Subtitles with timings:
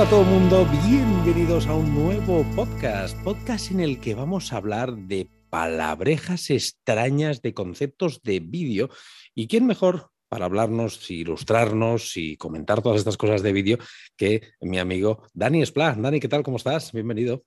[0.00, 4.50] Hola a todo el mundo, bienvenidos a un nuevo podcast, podcast en el que vamos
[4.50, 8.88] a hablar de palabrejas extrañas de conceptos de vídeo.
[9.34, 13.76] ¿Y quién mejor para hablarnos, ilustrarnos y comentar todas estas cosas de vídeo
[14.16, 15.94] que mi amigo Dani Espla.
[15.94, 16.44] Dani, ¿qué tal?
[16.44, 16.92] ¿Cómo estás?
[16.92, 17.44] Bienvenido.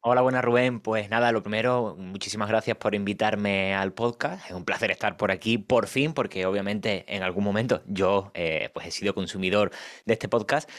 [0.00, 0.78] Hola, buenas Rubén.
[0.78, 4.46] Pues nada, lo primero, muchísimas gracias por invitarme al podcast.
[4.46, 8.70] Es un placer estar por aquí por fin, porque obviamente en algún momento yo eh,
[8.72, 9.72] pues he sido consumidor
[10.06, 10.70] de este podcast.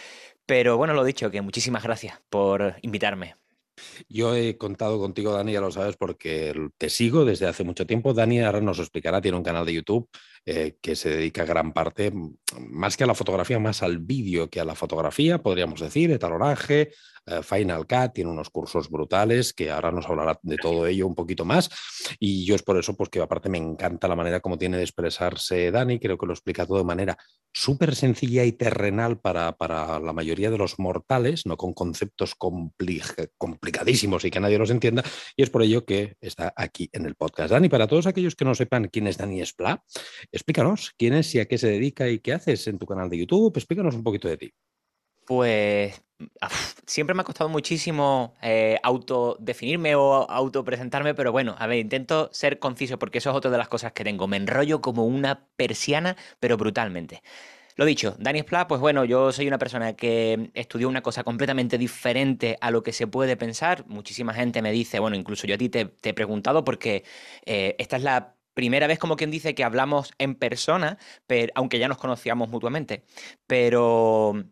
[0.49, 3.35] Pero bueno, lo dicho, que muchísimas gracias por invitarme.
[4.08, 8.16] Yo he contado contigo, Dani, ya lo sabes, porque te sigo desde hace mucho tiempo.
[8.16, 10.09] Dani ahora nos explicará, tiene un canal de YouTube
[10.48, 12.12] eh, que se dedica gran parte,
[12.67, 16.81] más que a la fotografía, más al vídeo que a la fotografía, podríamos decir, etaloraje,
[16.81, 16.94] eh,
[17.43, 21.45] Final Cut, tiene unos cursos brutales que ahora nos hablará de todo ello un poquito
[21.45, 21.69] más.
[22.19, 24.83] Y yo es por eso, pues que aparte me encanta la manera como tiene de
[24.83, 27.17] expresarse Dani, creo que lo explica todo de manera
[27.52, 34.23] súper sencilla y terrenal para, para, la mayoría de los mortales, no con conceptos complicadísimos
[34.25, 35.03] y que nadie los entienda.
[35.36, 37.52] Y es por ello que está aquí en el podcast.
[37.52, 39.83] Dani, para todos aquellos que no sepan quién es Dani Espla,
[40.31, 43.17] explícanos quién es y a qué se dedica y qué haces en tu canal de
[43.17, 43.55] YouTube.
[43.58, 44.53] Explícanos un poquito de ti.
[45.25, 46.02] Pues
[46.86, 52.59] siempre me ha costado muchísimo eh, autodefinirme o autopresentarme, pero bueno, a ver, intento ser
[52.59, 54.28] conciso porque eso es otra de las cosas que tengo.
[54.28, 57.22] Me enrollo como una persiana, pero brutalmente.
[57.76, 61.78] Lo dicho, Dani Splat, pues bueno, yo soy una persona que estudió una cosa completamente
[61.78, 63.86] diferente a lo que se puede pensar.
[63.88, 67.06] Muchísima gente me dice, bueno, incluso yo a ti te, he preguntado porque
[67.45, 71.80] eh, esta es la primera vez como quien dice que hablamos en persona, pero, aunque
[71.80, 73.06] ya nos conocíamos mutuamente.
[73.48, 74.44] Pero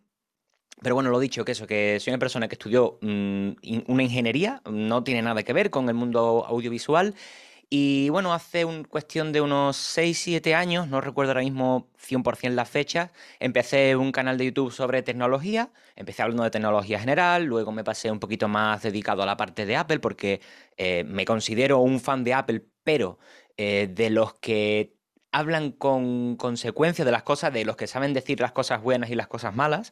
[0.81, 3.49] pero bueno, lo dicho, que eso, que soy una persona que estudió mm,
[3.87, 7.15] una ingeniería, no tiene nada que ver con el mundo audiovisual.
[7.69, 12.69] Y bueno, hace un, cuestión de unos 6-7 años, no recuerdo ahora mismo 100% las
[12.69, 17.83] fechas, empecé un canal de YouTube sobre tecnología, empecé hablando de tecnología general, luego me
[17.83, 20.39] pasé un poquito más dedicado a la parte de Apple porque
[20.77, 23.19] eh, me considero un fan de Apple, pero
[23.57, 24.93] eh, de los que
[25.33, 29.15] hablan con consecuencia de las cosas, de los que saben decir las cosas buenas y
[29.15, 29.91] las cosas malas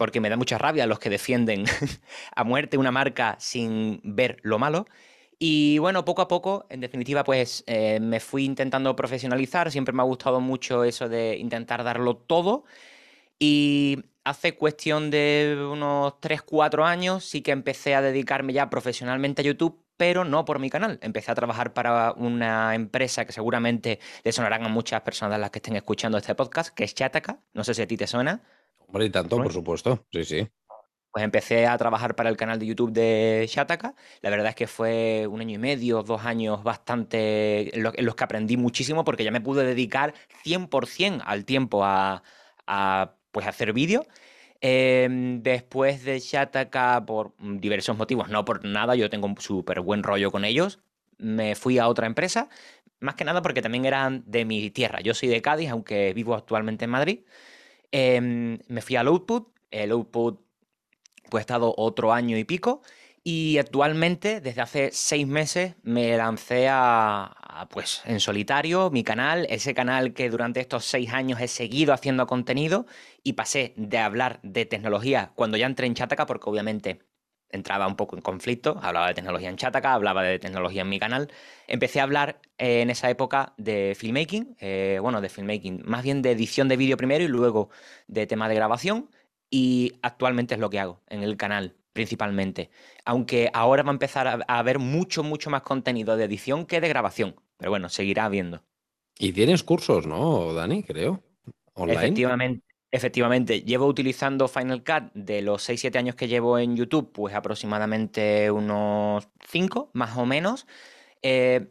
[0.00, 1.66] porque me da mucha rabia los que defienden
[2.34, 4.86] a muerte una marca sin ver lo malo.
[5.38, 9.70] Y bueno, poco a poco, en definitiva, pues eh, me fui intentando profesionalizar.
[9.70, 12.64] Siempre me ha gustado mucho eso de intentar darlo todo.
[13.38, 19.42] Y hace cuestión de unos 3, 4 años sí que empecé a dedicarme ya profesionalmente
[19.42, 20.98] a YouTube, pero no por mi canal.
[21.02, 25.58] Empecé a trabajar para una empresa que seguramente le sonarán a muchas personas las que
[25.58, 27.40] estén escuchando este podcast, que es Chataka.
[27.52, 28.42] No sé si a ti te suena.
[28.90, 30.04] Hombre, y tanto, por supuesto.
[30.10, 30.48] Sí, sí.
[31.12, 33.94] Pues empecé a trabajar para el canal de YouTube de Shataka.
[34.20, 38.24] La verdad es que fue un año y medio, dos años bastante en los que
[38.24, 40.12] aprendí muchísimo porque ya me pude dedicar
[40.44, 42.22] 100% al tiempo a,
[43.30, 44.06] pues, hacer vídeos.
[44.60, 50.02] Em, después de Shataka, por diversos motivos, no por nada, yo tengo un súper buen
[50.02, 50.80] rollo con ellos,
[51.16, 52.48] me fui a otra empresa,
[52.98, 55.00] más que nada porque también eran de mi tierra.
[55.00, 57.20] Yo soy de Cádiz, aunque vivo actualmente en Madrid.
[57.92, 60.40] Em, me fui al Output, el Output
[61.30, 62.82] pues he estado otro año y pico.
[63.22, 69.74] Y actualmente desde hace seis meses me lancé a, pues en solitario mi canal, ese
[69.74, 72.86] canal que durante estos seis años he seguido haciendo contenido
[73.22, 77.02] y pasé de hablar de tecnología cuando ya entré en Chataka porque obviamente
[77.52, 80.98] entraba un poco en conflicto, hablaba de tecnología en Chataka, hablaba de tecnología en mi
[80.98, 81.30] canal.
[81.66, 86.22] Empecé a hablar eh, en esa época de filmmaking, eh, bueno, de filmmaking, más bien
[86.22, 87.70] de edición de vídeo primero y luego
[88.06, 89.10] de tema de grabación.
[89.50, 92.70] Y actualmente es lo que hago en el canal, principalmente.
[93.04, 96.88] Aunque ahora va a empezar a, haber mucho, mucho más contenido de edición que de
[96.88, 97.34] grabación.
[97.56, 98.62] Pero bueno, seguirá habiendo.
[99.18, 100.82] Y tienes cursos, ¿no, Dani?
[100.82, 101.22] Creo.
[101.74, 101.98] Online.
[101.98, 102.69] Efectivamente.
[102.92, 108.50] Efectivamente, llevo utilizando Final Cut de los 6-7 años que llevo en YouTube, pues aproximadamente
[108.50, 110.66] unos 5, más o menos.
[111.22, 111.68] Eh,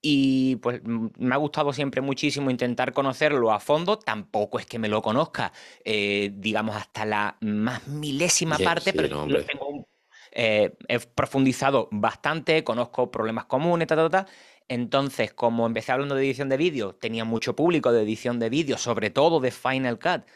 [0.00, 3.98] y pues me ha gustado siempre muchísimo intentar conocerlo a fondo.
[3.98, 5.52] Tampoco es que me lo conozca,
[5.82, 9.26] eh, digamos, hasta la más milésima parte, pero
[10.32, 14.26] eh, he profundizado bastante, conozco problemas comunes, ta, ta, ta.
[14.68, 18.76] Entonces, como empecé hablando de edición de vídeo, tenía mucho público de edición de vídeo,
[18.76, 20.26] sobre todo de Final Cut.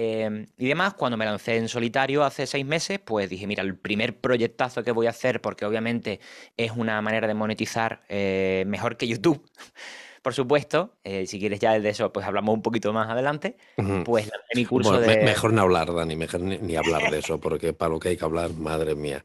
[0.00, 3.74] Em, y demás, cuando me lancé en solitario hace seis meses, pues dije, mira, el
[3.74, 6.20] primer proyectazo que voy a hacer, porque obviamente
[6.56, 9.44] es una manera de monetizar eh, mejor que YouTube,
[10.22, 13.56] por supuesto, eh, si quieres ya de eso, pues hablamos un poquito más adelante,
[14.04, 15.24] pues lancé mi curso de...
[15.24, 18.24] mejor no hablar, Dani, mejor ni, hablar de eso, porque para lo que hay que
[18.24, 19.24] hablar, madre mía.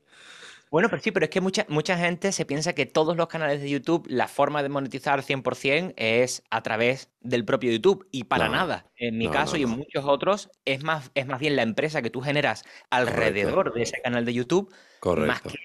[0.73, 3.61] Bueno, pero sí, pero es que mucha, mucha gente se piensa que todos los canales
[3.61, 8.07] de YouTube, la forma de monetizar 100% es a través del propio YouTube.
[8.09, 8.87] Y para nada.
[8.95, 12.09] En mi caso y en muchos otros, es más, es más bien la empresa que
[12.09, 14.73] tú generas alrededor de ese canal de YouTube.
[15.27, 15.59] Más que,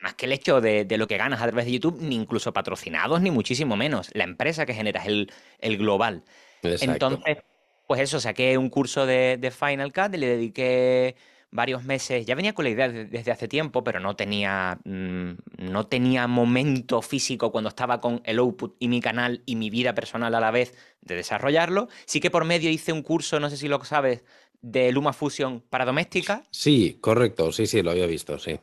[0.00, 3.20] más que el hecho de, lo que ganas a través de YouTube, ni incluso patrocinados,
[3.20, 4.10] ni muchísimo menos.
[4.12, 5.30] La empresa que generas, el,
[5.60, 6.24] el global.
[6.64, 7.38] Entonces,
[7.86, 11.14] pues eso, saqué un curso de, de Final Cut y le dediqué
[11.50, 15.86] varios meses, ya venía con la idea desde hace tiempo, pero no tenía, mm, no
[15.86, 20.34] tenía momento físico cuando estaba con el output y mi canal y mi vida personal
[20.34, 21.88] a la vez de desarrollarlo.
[22.04, 24.24] Sí que por medio hice un curso, no sé si lo sabes,
[24.60, 26.42] de Luma Fusion para doméstica.
[26.50, 28.60] Sí, correcto, sí, sí, lo había visto, sí.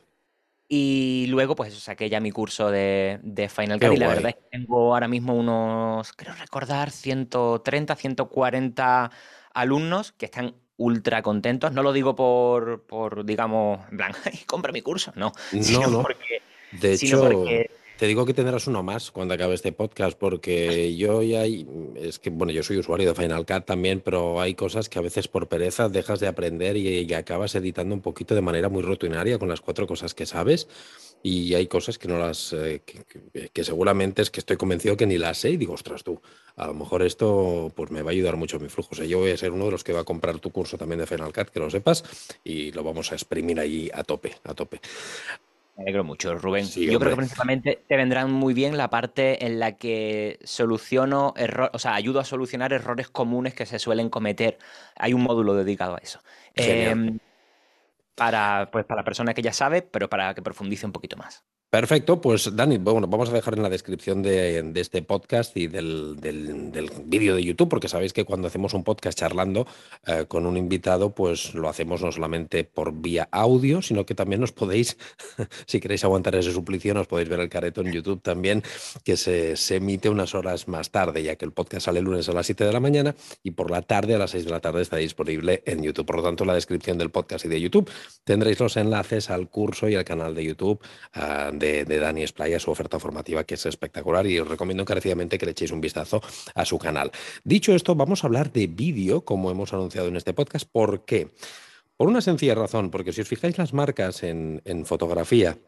[0.68, 3.20] Y luego, pues eso, saqué ya mi curso de,
[3.54, 9.10] Final Cut y la verdad es que tengo ahora mismo unos, creo recordar, 130, 140
[9.54, 11.72] alumnos que están ultra contentos.
[11.72, 14.12] No lo digo por, por digamos, en plan,
[14.46, 15.32] compra mi curso, no.
[15.52, 16.02] No, no.
[16.02, 16.42] Porque,
[16.72, 17.28] de hecho,
[17.96, 21.66] te digo que tendrás uno más cuando acabe este podcast, porque yo ya hay,
[21.96, 25.02] es que, bueno, yo soy usuario de Final Cut también, pero hay cosas que a
[25.02, 29.38] veces por pereza dejas de aprender y, acabas editando un poquito de manera muy rutinaria
[29.38, 30.68] con las cuatro cosas que sabes.
[31.22, 35.16] Y hay cosas que no las, eh, que, seguramente es que estoy convencido que ni
[35.16, 36.20] las sé y digo, ostras, tú,
[36.56, 38.90] a lo mejor esto pues me va a ayudar mucho en mi flujo.
[38.92, 40.76] O sea, yo voy a ser uno de los que va a comprar tu curso
[40.76, 42.04] también de Final Cut, que lo sepas,
[42.44, 44.80] y lo vamos a exprimir ahí a tope, a tope.
[45.76, 46.66] Me alegro mucho, Rubén.
[46.66, 51.70] Yo creo que principalmente te vendrán muy bien la parte en la que soluciono errores,
[51.74, 54.56] o sea, ayudo a solucionar errores comunes que se suelen cometer.
[54.96, 56.20] Hay un módulo dedicado a eso.
[56.54, 57.18] Em,
[58.14, 61.44] para, pues, para la persona que ya sabe, pero para que profundice un poquito más.
[61.76, 66.16] Perfecto, pues Dani, bueno, vamos a dejar en la descripción de, este podcast y del,
[67.04, 69.66] vídeo de YouTube, porque sabéis que cuando hacemos un podcast charlando
[70.06, 74.40] eh, con un invitado, pues lo hacemos no solamente por vía audio, sino que también
[74.40, 74.96] nos podéis,
[75.66, 78.62] si queréis aguantar ese suplicio, nos podéis ver el careto en YouTube también,
[79.04, 82.32] que se, emite unas horas más tarde, ya que el podcast sale el lunes a
[82.32, 84.80] las 7 de la mañana y por la tarde a las 6 de la tarde
[84.80, 86.06] está disponible en YouTube.
[86.06, 87.90] Por lo tanto, en la descripción del podcast y de YouTube
[88.24, 90.80] tendréis los enlaces al curso y al canal de YouTube.
[91.12, 95.46] Ah, de, Dani Esplaya, su oferta formativa, que es espectacular y os recomiendo encarecidamente que
[95.46, 96.20] le echéis un vistazo
[96.54, 97.10] a su canal.
[97.44, 100.68] Dicho esto, vamos a hablar de vídeo, como hemos anunciado en este podcast.
[100.70, 101.28] ¿Por qué?
[101.96, 105.58] Por una sencilla razón, porque si os fijáis las marcas en fotografía,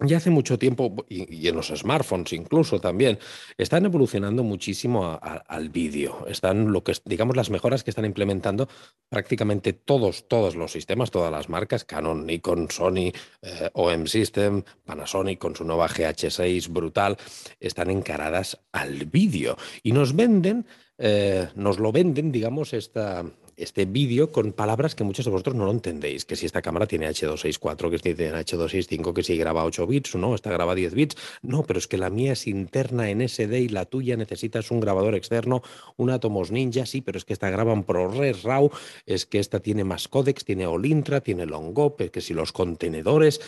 [0.00, 3.18] ya hace mucho tiempo, y, en los smartphones incluso también,
[3.56, 6.24] están evolucionando muchísimo al vídeo.
[6.28, 8.68] Están lo que digamos las mejoras que están implementando
[9.08, 13.12] prácticamente todos, todos los sistemas, todas las marcas, Canon, Nikon, Sony,
[13.42, 17.16] eh, OM System, Panasonic con su nueva GH6 brutal,
[17.58, 19.56] están encaradas al vídeo.
[19.82, 20.66] Y nos venden,
[20.98, 23.24] eh, nos lo venden, digamos, esta,
[23.58, 26.86] este vídeo con palabras que muchos de vosotros no lo entendéis, que si esta cámara
[26.86, 30.94] tiene H264, que si tiene H265, que si graba 8 bits, no, esta graba 10
[30.94, 31.16] bits.
[31.42, 34.80] No, pero es que la mía es interna en SD y la tuya necesitas un
[34.80, 35.62] grabador externo,
[35.96, 38.70] un Atomos Ninja, sí, pero es que esta graba en ProRes RAW,
[39.06, 43.40] es que esta tiene más códex, tiene Olintra, tiene Longop, es que si los contenedores...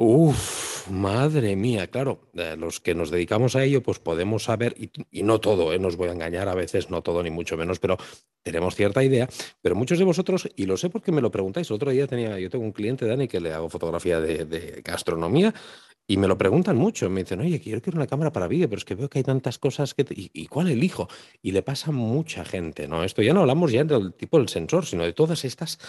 [0.00, 5.24] Uf, madre mía, claro, eh, los que nos dedicamos a ello, pues podemos saber, y,
[5.24, 7.80] no todo, eh, no os voy a engañar, a veces no todo, ni mucho menos,
[7.80, 7.96] pero
[8.44, 9.28] tenemos cierta idea.
[9.60, 12.38] Pero muchos de vosotros, y lo sé porque me lo preguntáis, el otro día tenía,
[12.38, 15.52] yo tengo un cliente, Dani, que le hago fotografía de, gastronomía,
[16.06, 18.84] y me lo preguntan mucho, me dicen, oye, quiero una cámara para vídeo, pero es
[18.84, 20.06] que veo que hay tantas cosas que...
[20.10, 21.08] ¿Y, cuál elijo?
[21.42, 23.02] Y le pasa a mucha gente, ¿no?
[23.02, 25.80] Esto ya no hablamos ya del tipo del sensor, sino de todas estas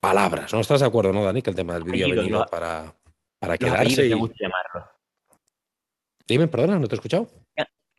[0.00, 0.50] palabras.
[0.54, 2.94] ¿No estás de acuerdo, no, Dani, que el tema del vídeo ha venido para
[3.38, 4.06] para quedarse.
[4.06, 4.12] Y...
[4.12, 4.90] gusta llamarlo.
[6.26, 7.28] Dime, perdona, no te he escuchado.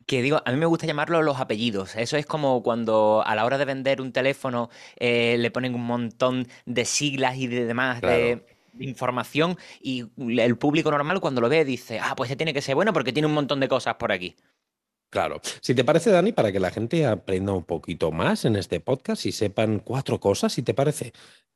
[0.06, 1.96] Que digo, a mí me gusta llamarlo los apellidos.
[1.96, 5.84] Eso es como cuando a la hora de vender un teléfono eh, le ponen un
[5.84, 8.44] montón de siglas y de demás de,
[8.78, 10.04] información y
[10.38, 13.12] el público normal cuando lo ve dice, ah, pues ese tiene que ser bueno porque
[13.12, 14.36] tiene un montón de cosas por aquí.
[15.10, 15.40] Claro.
[15.60, 19.24] Si te parece, Dani, para que la gente aprenda un poquito más en este podcast
[19.26, 21.12] y sepan cuatro cosas, si te parece,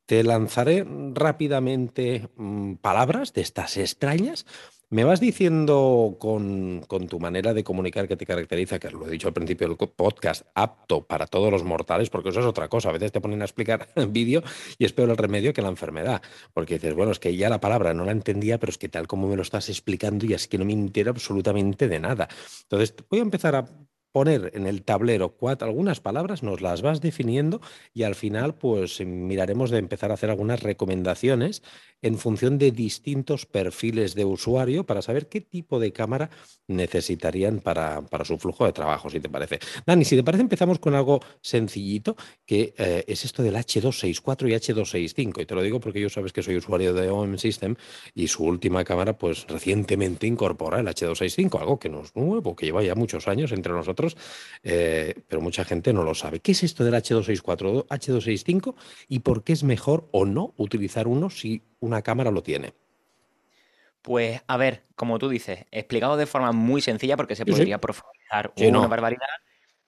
[0.06, 4.46] te lanzaré rápidamente mm, palabras de estas extrañas.
[4.92, 9.28] Me vas diciendo con, tu manera de comunicar que te caracteriza, que lo he dicho
[9.28, 12.88] al principio del podcast, apto para todos los mortales, porque eso es otra cosa.
[12.88, 14.42] A veces te ponen a explicar en vídeo
[14.78, 16.20] y es peor el remedio que la enfermedad.
[16.52, 19.06] Porque dices, bueno, es que ya la palabra no la entendía, pero es que tal
[19.06, 22.28] como me lo estás explicando y es que no me entero absolutamente de nada.
[22.62, 23.66] Entonces, voy a empezar a
[24.12, 27.60] poner en el tablero algunas palabras, nos las vas definiendo
[27.94, 31.62] y al final pues miraremos de empezar a hacer algunas recomendaciones
[32.02, 36.30] en función de distintos perfiles de usuario para saber qué tipo de cámara
[36.66, 39.58] necesitarían para, para su flujo de trabajo, si te parece.
[39.86, 44.52] Dani, si te parece empezamos con algo sencillito que eh, es esto del H264 y
[44.52, 47.74] H265 y te lo digo porque yo sabes que soy usuario de OM System
[48.14, 52.66] y su última cámara pues recientemente incorpora el H265, algo que no es nuevo, que
[52.66, 53.99] lleva ya muchos años entre nosotros
[54.62, 56.40] eh, pero mucha gente no lo sabe.
[56.40, 58.74] ¿Qué es esto del H264, H265
[59.08, 62.74] y por qué es mejor o no utilizar uno si una cámara lo tiene?
[64.02, 68.52] Pues a ver, como tú dices, explicado de forma muy sencilla porque se podría profundizar
[68.56, 69.26] una barbaridad.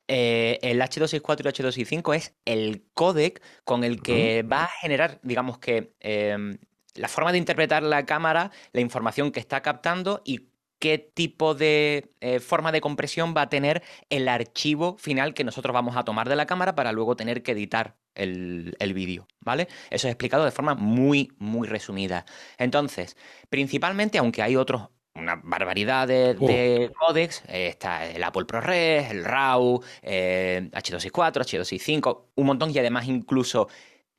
[0.08, 5.20] Eh, el H264 y el H265 es el códec con el que va a generar,
[5.22, 6.58] digamos que, em,
[6.94, 10.51] la forma de interpretar la cámara, la información que está captando y
[10.82, 15.72] qué tipo de eh, forma de compresión va a tener el archivo final que nosotros
[15.72, 19.68] vamos a tomar de la cámara para luego tener que editar el, vídeo, ¿vale?
[19.90, 22.26] Eso es explicado de forma muy, muy resumida.
[22.58, 23.16] Entonces,
[23.48, 26.92] principalmente, aunque hay otros una barbaridad de, oh.
[26.98, 27.44] códex.
[27.46, 33.68] Eh, está el Apple ProRes, el RAW, eh, H264, H265, un montón y además incluso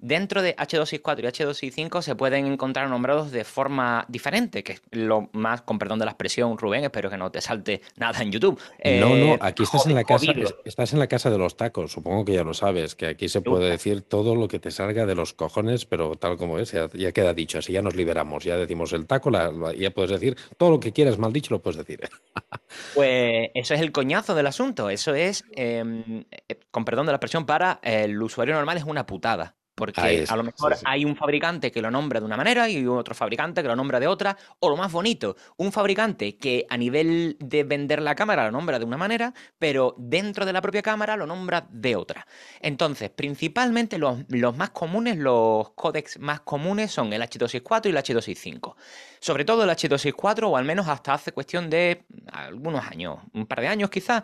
[0.03, 5.29] Dentro de H264 y H265 se pueden encontrar nombrados de forma diferente, que es lo
[5.31, 8.60] más, con perdón de la expresión, Rubén, espero que no te salte nada en YouTube.
[8.83, 10.33] no, no, eh, aquí estás en la casa,
[10.65, 13.39] estás en la casa de los tacos, supongo que ya lo sabes, que aquí se
[13.39, 17.12] puede decir todo lo que te salga de los cojones, pero tal como es, ya,
[17.13, 20.81] queda dicho, así ya nos liberamos, ya decimos el taco, ya puedes decir todo lo
[20.81, 22.01] que quieras mal dicho, lo puedes decir.
[22.93, 27.15] pues eso es el coñazo del asunto, eso es, em, eh, con perdón de la
[27.15, 29.55] expresión, para el usuario normal es una putada.
[29.75, 33.15] Porque a lo mejor hay un fabricante que lo nombra de una manera y otro
[33.15, 34.38] fabricante que lo nombra de otra.
[34.60, 38.77] O lo más bonito, un fabricante que a nivel de vender la cámara lo nombra
[38.77, 42.27] de una manera, pero dentro de la propia cámara lo nombra de otra.
[42.60, 44.20] Entonces, principalmente los,
[44.56, 48.75] más comunes, los códex más comunes son el H264 y el H265.
[49.20, 53.62] Sobre todo el H264, o al menos hasta hace cuestión de algunos años, un par
[53.62, 54.24] de años quizás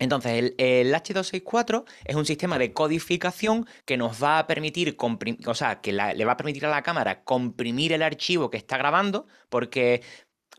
[0.00, 5.82] entonces, el, H264 es un sistema de codificación que nos va a permitir, o sea,
[5.82, 10.02] que le va a permitir a la cámara comprimir el archivo que está grabando, porque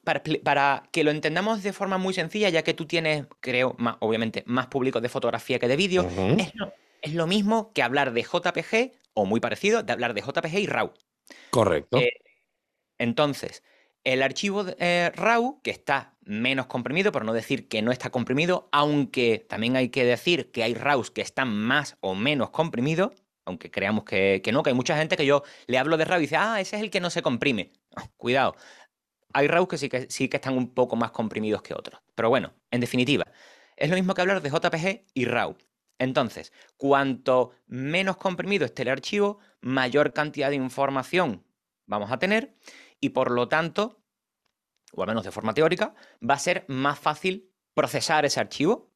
[0.04, 4.44] para, que lo entendamos de forma muy sencilla, ya que tú tienes, creo, más, obviamente,
[4.46, 6.08] más públicos de fotografía que de vídeo,
[7.02, 10.68] es, lo, mismo que hablar de JPG, o muy parecido, de hablar de JPG y
[10.68, 10.94] RAW.
[11.50, 11.98] Correcto.
[11.98, 12.14] Eh,
[13.00, 13.64] entonces,
[14.04, 18.70] el archivo eh, RAW, que está menos comprimido, por no decir que no está comprimido,
[18.72, 23.12] aunque también hay que decir que hay RAWs que están más o menos comprimidos,
[23.46, 26.22] aunque creamos que, no, que hay mucha gente que yo le hablo de RAW y
[26.24, 27.72] dice, ah, ese es el que no se comprime.
[28.18, 28.56] cuidado,
[29.34, 32.02] hay RAWs que sí, que sí que están un poco más comprimidos que otros.
[32.16, 33.26] Pero bueno, en definitiva,
[33.76, 35.58] es lo mismo que hablar de JPG y RAW.
[36.00, 41.44] Entonces, cuanto menos comprimido esté el archivo, mayor cantidad de información
[41.86, 42.56] vamos a tener
[43.02, 44.02] y por lo tanto,
[44.94, 45.96] o al menos de forma teórica,
[46.28, 48.94] va a ser más fácil procesar ese archivo,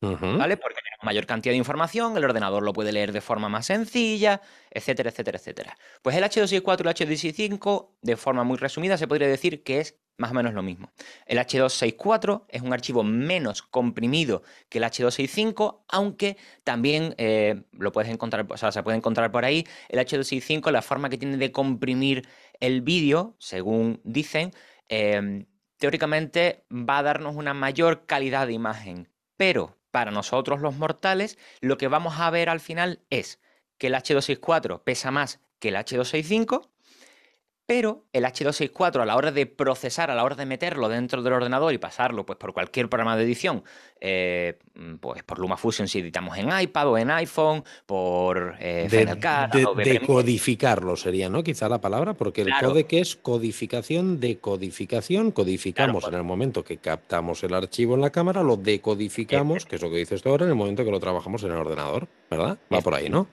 [0.00, 0.56] ¿vale?
[0.56, 4.40] Porque mayor cantidad de información, el ordenador lo puede leer de forma más sencilla,
[4.70, 5.78] etcétera, etcétera, etcétera.
[6.02, 9.98] Pues el H264 y el H265, de forma muy resumida, se podría decir que es
[10.20, 10.92] más o menos lo mismo.
[11.26, 18.10] El H264 es un archivo menos comprimido que el H265, aunque también eh, lo puedes
[18.10, 19.66] encontrar, o sea, se puede encontrar por ahí.
[19.88, 22.28] El H265, la forma que tiene de comprimir
[22.60, 24.52] el vídeo, según dicen,
[24.88, 25.46] em,
[25.78, 29.08] teóricamente va a darnos una mayor calidad de imagen.
[29.38, 33.40] Pero para nosotros los mortales, lo que vamos a ver al final es
[33.78, 36.68] que el H264 pesa más que el H265
[37.70, 41.34] pero el H264 a la hora de procesar, a la hora de meterlo dentro del
[41.34, 43.62] ordenador y pasarlo pues, por cualquier programa de edición,
[44.00, 44.58] eh,
[44.98, 51.28] pues por LumaFusion si editamos en iPad o en iPhone, por eh, de, Decodificarlo sería,
[51.28, 51.44] ¿no?
[51.44, 55.30] Quizá la palabra, porque el codec es codificación de codificación.
[55.30, 59.82] Codificamos en el momento que captamos el archivo en la cámara, lo decodificamos, que es
[59.82, 62.58] lo que dices tú ahora, en el momento que lo trabajamos en el ordenador, ¿verdad?
[62.74, 63.28] Va por ahí, ¿no?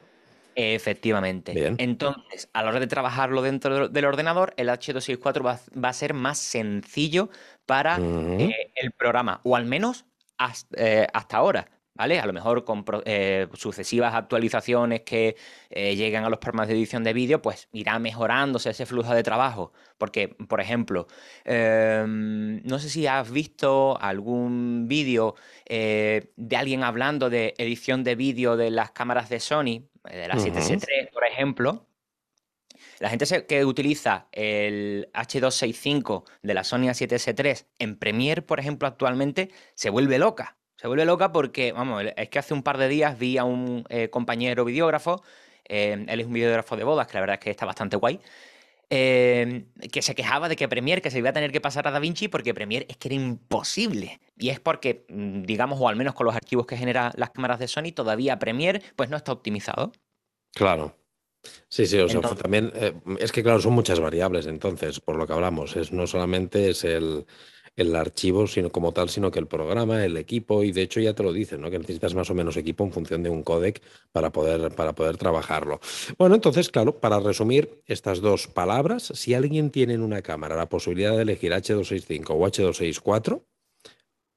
[0.60, 1.76] Efectivamente.
[1.78, 6.16] Entonces, a la hora de trabajarlo dentro del ordenador, el H264 va, va a ser
[6.16, 7.30] más sencillo
[7.68, 10.06] para eh, el programa, o al menos
[10.76, 11.68] eh, hasta, ahora.
[11.98, 12.20] ¿Vale?
[12.20, 15.36] A lo mejor con eh, sucesivas actualizaciones que
[15.70, 19.74] lleguen a los programas de edición de vídeo, pues irá mejorándose ese flujo de trabajo.
[19.98, 21.08] Porque, por ejemplo,
[21.44, 25.36] em, no sé si has visto algún vídeo
[25.68, 31.12] de alguien hablando de edición de vídeo de las cámaras de Sony, de la 7S3,
[31.12, 31.88] por ejemplo,
[33.00, 39.52] la gente que utiliza el H265 de la Sony A7S3 en Premiere, por ejemplo, actualmente,
[39.76, 40.57] se vuelve loca.
[40.78, 43.84] Se vuelve loca porque, vamos, es que hace un par de días vi a un
[43.90, 45.24] eh, compañero videógrafo,
[45.68, 48.20] eh, él es un videógrafo de bodas, que la verdad es que está bastante guay,
[48.90, 51.92] eh, que se quejaba de que Premiere, que se iba a tener que pasar a
[51.92, 54.20] DaVinci porque Premiere es que era imposible.
[54.38, 57.58] Y es porque, mm, digamos, o al menos con los archivos que generan las cámaras
[57.60, 59.92] de Sony, todavía Premiere pues no está optimizado.
[60.54, 60.96] Claro.
[61.70, 62.74] Sí, sí, o sea, también
[63.20, 66.84] es que claro, son muchas variables, entonces, por lo que hablamos, es no solamente es
[66.84, 67.26] el,
[67.78, 71.14] el archivo sino como tal, sino que el programa, el equipo, y de hecho ya
[71.14, 71.70] te lo dicen, ¿no?
[71.70, 73.82] que necesitas más o menos equipo en función de un codec
[74.12, 75.80] para poder, para poder trabajarlo.
[76.18, 80.68] Bueno, entonces, claro, para resumir estas dos palabras, si alguien tiene en una cámara la
[80.68, 83.44] posibilidad de elegir H265 o H264,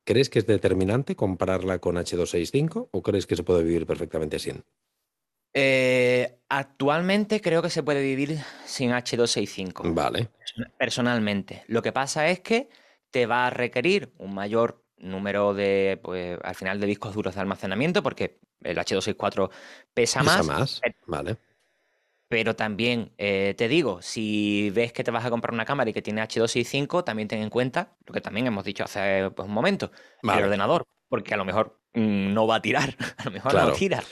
[0.04, 4.62] ¿crees que es determinante compararla con H265 o crees que se puede vivir perfectamente sin?
[5.54, 9.94] Eh, actualmente creo que se puede vivir sin H265.
[9.94, 10.28] Vale.
[10.78, 11.64] Personalmente.
[11.68, 12.68] Lo que pasa es que
[13.10, 17.40] te va a requerir un mayor número de, pues, al final, de discos duros de
[17.40, 19.50] almacenamiento, porque el H264
[19.94, 20.46] pesa, pesa más.
[20.46, 20.80] más.
[21.06, 21.36] Vale.
[22.28, 25.92] Pero también eh, te digo, si ves que te vas a comprar una cámara y
[25.92, 29.54] que tiene H265, también ten en cuenta lo que también hemos dicho hace pues, un
[29.54, 29.90] momento,
[30.22, 33.72] el ordenador, porque a lo mejor mm, no va a tirar, a lo mejor no
[33.72, 34.04] tira.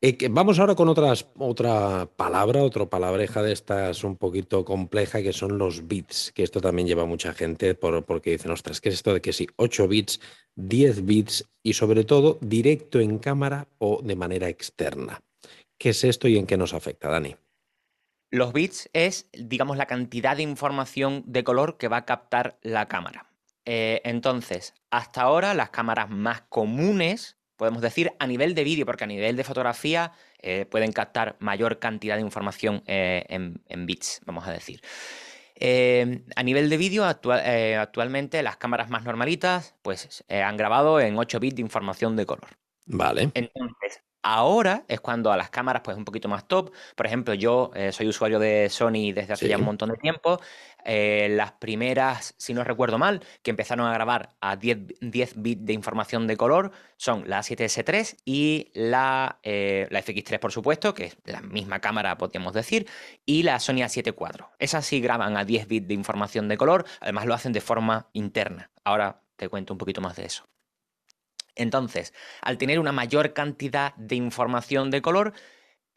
[0.00, 5.58] Eh, vamos ahora con otra palabra, otra palabreja de estas un poquito compleja, que son
[5.58, 9.12] los bits, que esto también lleva mucha gente por, porque dicen, ostras, ¿qué es esto
[9.12, 10.20] de que sí, 8 bits,
[10.54, 15.20] 10 bits y sobre todo directo en cámara o de manera externa?
[15.76, 17.34] ¿Qué es esto y en qué nos afecta, Dani?
[18.30, 22.86] Los bits es, digamos, la cantidad de información de color que va a captar la
[22.86, 23.32] cámara.
[23.64, 29.04] Eh, entonces, hasta ahora las cámaras más comunes podemos decir, a nivel de vídeo, porque
[29.04, 34.46] a nivel de fotografía eh, pueden captar mayor cantidad de información eh, en, bits, vamos
[34.46, 34.80] a decir.
[35.56, 41.40] Eh, a nivel de vídeo, actualmente las cámaras más normalitas pues, han grabado en 8
[41.40, 42.48] bits de información de color.
[42.86, 43.30] Vale.
[43.34, 46.72] Entonces, Ahora es cuando a las cámaras, pues un poquito más top.
[46.96, 50.40] Por ejemplo, yo soy usuario de Sony desde hace ya un montón de tiempo.
[50.84, 55.66] Eh, las primeras, si no recuerdo mal, que empezaron a grabar a 10, 10 bits
[55.66, 61.04] de información de color son la A7S3 y la, eh, la FX3, por supuesto, que
[61.04, 62.86] es la misma cámara, podríamos decir,
[63.26, 64.46] y la Sony A7 IV.
[64.58, 68.08] Esas sí graban a 10 bits de información de color, además lo hacen de forma
[68.12, 68.70] interna.
[68.82, 70.44] Ahora te cuento un poquito más de eso.
[71.58, 75.34] Entonces, al tener una mayor cantidad de información de color,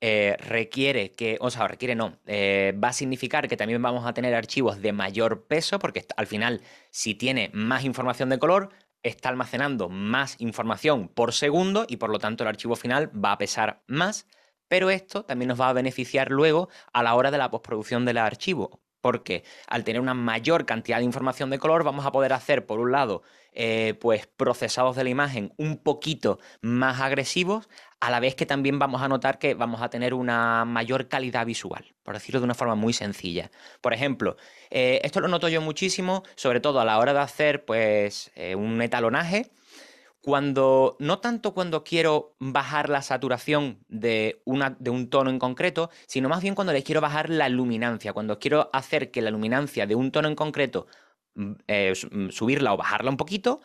[0.01, 4.13] eh, requiere que, o sea, requiere no, eh, va a significar que también vamos a
[4.13, 8.69] tener archivos de mayor peso, porque al final, si tiene más información de color,
[9.03, 13.37] está almacenando más información por segundo y por lo tanto el archivo final va a
[13.37, 14.27] pesar más,
[14.67, 18.17] pero esto también nos va a beneficiar luego a la hora de la postproducción del
[18.17, 22.65] archivo, porque al tener una mayor cantidad de información de color vamos a poder hacer,
[22.65, 27.67] por un lado, eh, pues procesados de la imagen un poquito más agresivos,
[27.99, 31.45] a la vez que también vamos a notar que vamos a tener una mayor calidad
[31.45, 33.51] visual, por decirlo de una forma muy sencilla.
[33.81, 34.37] Por ejemplo,
[34.69, 38.55] eh, esto lo noto yo muchísimo, sobre todo a la hora de hacer pues eh,
[38.55, 39.51] un etalonaje,
[40.21, 45.89] cuando, no tanto cuando quiero bajar la saturación de, una, de un tono en concreto,
[46.07, 49.87] sino más bien cuando le quiero bajar la luminancia, cuando quiero hacer que la luminancia
[49.87, 50.87] de un tono en concreto
[51.35, 53.61] Mm, eh, mm, subirla o bajarla un poquito.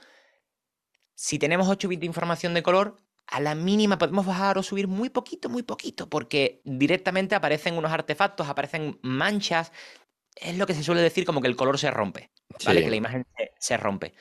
[1.15, 4.87] Si tenemos 8 bits de información de color, a la mínima podemos bajar o subir
[4.87, 9.73] muy poquito, muy poquito, porque directamente aparecen unos artefactos, aparecen manchas.
[10.37, 12.31] Es lo que se suele decir como que el color se rompe,
[12.65, 12.85] ¿vale?
[12.85, 13.27] Que la imagen
[13.59, 14.15] se, rompe.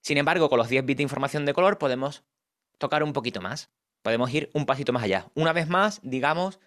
[0.00, 2.24] Sin embargo, con los 10 bits de información de color podemos
[2.78, 3.70] tocar un poquito más.
[4.02, 5.26] Podemos ir un pasito más allá.
[5.34, 6.58] Una vez más, digamos,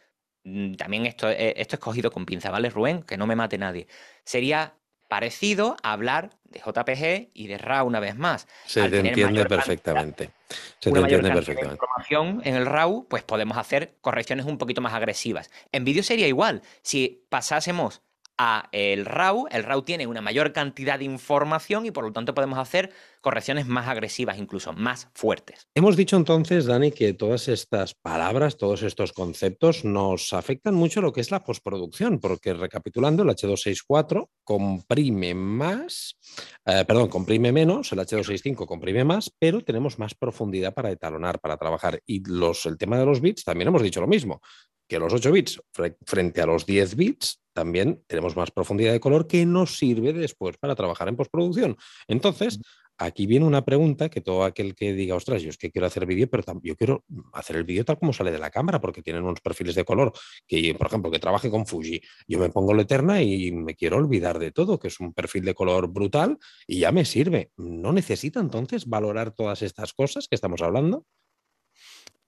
[0.43, 3.01] mm, también esto, eh, esto es cogido con pinza, ¿vale, Rubén?
[3.01, 3.87] Que no me mate nadie.
[4.23, 4.75] Sería
[5.13, 8.47] parecido a hablar de JPG y de RAW una vez más.
[8.65, 10.31] Se te entiende perfectamente.
[10.79, 11.75] Se te entiende perfectamente.
[11.75, 15.51] información en el RAW, pues podemos hacer correcciones un poquito más agresivas.
[15.71, 16.61] En vídeo sería igual.
[16.81, 18.01] Si pasásemos
[18.37, 22.33] a el RAW, el RAW tiene una mayor cantidad de información y por lo tanto
[22.33, 22.91] podemos hacer
[23.23, 25.67] correcciones más agresivas, incluso más fuertes.
[25.73, 31.13] Hemos dicho entonces, Dani, que todas estas palabras, todos estos conceptos nos afectan mucho lo
[31.13, 36.17] que es la postproducción, porque recapitulando, el H264 comprime más,
[36.65, 41.57] eh, perdón, comprime menos, el H265 comprime más, pero tenemos más profundidad para etalonar, para
[41.57, 42.01] trabajar.
[42.05, 44.41] Y los, el tema de los bits también hemos dicho lo mismo
[44.87, 45.61] que los 8 bits
[46.05, 50.57] frente a los 10 bits también tenemos más profundidad de color que nos sirve después
[50.57, 51.77] para trabajar en postproducción.
[52.07, 52.59] Entonces,
[52.97, 56.05] Aquí viene una pregunta que todo aquel que diga, ostras, yo es que quiero hacer
[56.05, 57.03] vídeo, pero yo quiero
[57.33, 60.13] hacer el vídeo tal como sale de la cámara, porque tienen unos perfiles de color,
[60.47, 63.97] que por ejemplo, que trabaje con Fuji, yo me pongo la Eterna y me quiero
[63.97, 67.51] olvidar de todo, que es un perfil de color brutal y ya me sirve.
[67.57, 71.05] ¿No necesita entonces valorar todas estas cosas que estamos hablando?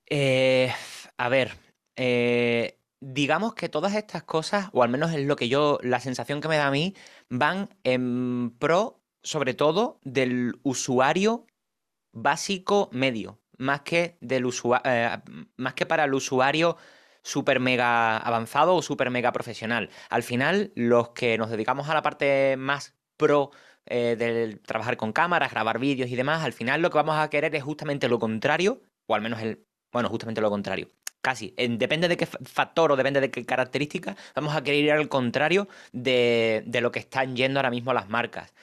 [0.10, 0.72] Eh,
[1.18, 1.52] a ver,
[1.96, 6.42] eh, digamos que todas estas cosas, o al menos es lo que yo, la sensación
[6.42, 6.96] que me da a mí,
[7.30, 11.46] van en pro, sobre todo, del usuario
[12.14, 14.48] básico medio, más que, del
[14.86, 15.18] eh,
[15.58, 16.78] más que para el usuario
[17.24, 19.90] super mega avanzado o super mega profesional.
[20.10, 23.52] Al final, los que nos dedicamos a la parte más pro
[23.88, 27.30] eh, del trabajar con cámaras, grabar vídeos y demás, al final lo que vamos a
[27.30, 30.90] querer es justamente lo contrario, o al menos el, bueno, justamente lo contrario.
[31.22, 31.56] Casi.
[31.58, 35.68] depende de qué factor o depende de qué característica, vamos a querer ir al contrario
[35.92, 38.54] de, lo que están yendo ahora mismo las marcas.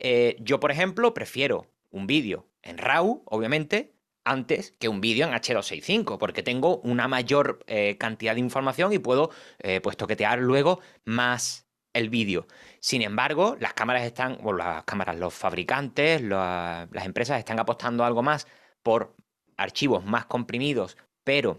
[0.00, 5.34] Eh, yo, por ejemplo, prefiero un vídeo en RAW, obviamente, antes que un vídeo en
[5.34, 10.80] H265, porque tengo una mayor eh, cantidad de información y puedo eh, pues toquetear luego
[11.04, 12.46] más el vídeo.
[12.80, 18.22] Sin embargo, las cámaras están, o las cámaras, los fabricantes, las empresas están apostando algo
[18.22, 18.46] más
[18.82, 19.16] por
[19.56, 21.56] archivos más comprimidos, pero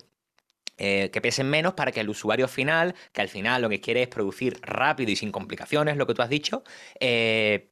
[0.77, 4.01] eh, que pesen menos para que el usuario final, que al final lo que quiere
[4.01, 6.63] es producir rápido y sin complicaciones, lo que tú has dicho,
[6.99, 7.70] eh,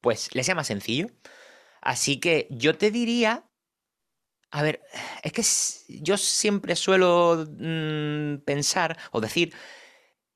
[0.00, 1.08] pues le sea más sencillo.
[1.80, 3.44] Así que yo te diría,
[4.50, 4.82] a ver,
[5.22, 9.54] es que yo siempre suelo mm, pensar o decir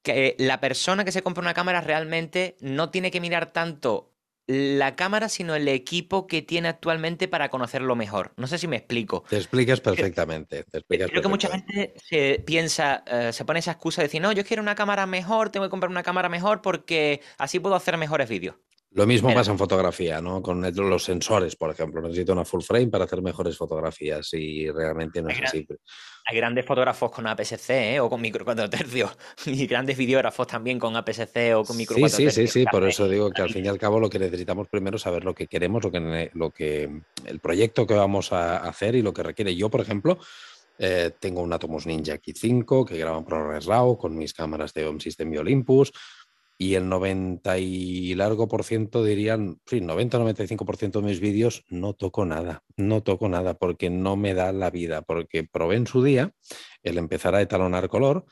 [0.03, 4.15] que la persona que se compra una cámara realmente no tiene que mirar tanto
[4.47, 8.33] la cámara, sino el equipo que tiene actualmente para conocerlo mejor.
[8.37, 9.25] No sé si me explico.
[9.29, 10.65] Te explicas perfectamente.
[10.87, 14.45] creo que mucha gente se piensa, eh, se pone esa excusa de decir, no, yo
[14.45, 18.29] quiero una cámara mejor, tengo que comprar una cámara mejor porque así puedo hacer mejores
[18.29, 18.57] vídeos.
[18.95, 20.41] Lo mismo pasa en fotografía, ¿no?
[20.41, 22.01] Con los sensores, por ejemplo.
[22.01, 25.67] Necesito una full frame para hacer mejores fotografías y realmente no es así.
[26.27, 28.01] Hay grandes fotógrafos con APS-C ¿eh?
[28.01, 29.11] o con micro 4 tercios
[29.47, 32.65] y grandes videógrafos también con APS-C o con micro sí, 4 sí, Sí, sí, sí,
[32.71, 35.25] por eso digo que al fin y al cabo lo que necesitamos primero es saber
[35.25, 36.89] lo que queremos, lo que, lo que
[37.27, 39.57] el proyecto que vamos a hacer y lo que requiere.
[39.57, 40.19] Yo, por ejemplo,
[40.79, 44.87] eh, tengo un Atomos Ninja X5 que graba en ProRes RAW con mis cámaras de
[44.87, 45.93] Home System y Olympus
[46.57, 52.25] y el 90 y largo por ciento dirían, sí, 90-95% de mis vídeos no toco
[52.25, 56.33] nada, no toco nada porque no me da la vida, porque probé en su día
[56.83, 58.27] el empezar a etalonar color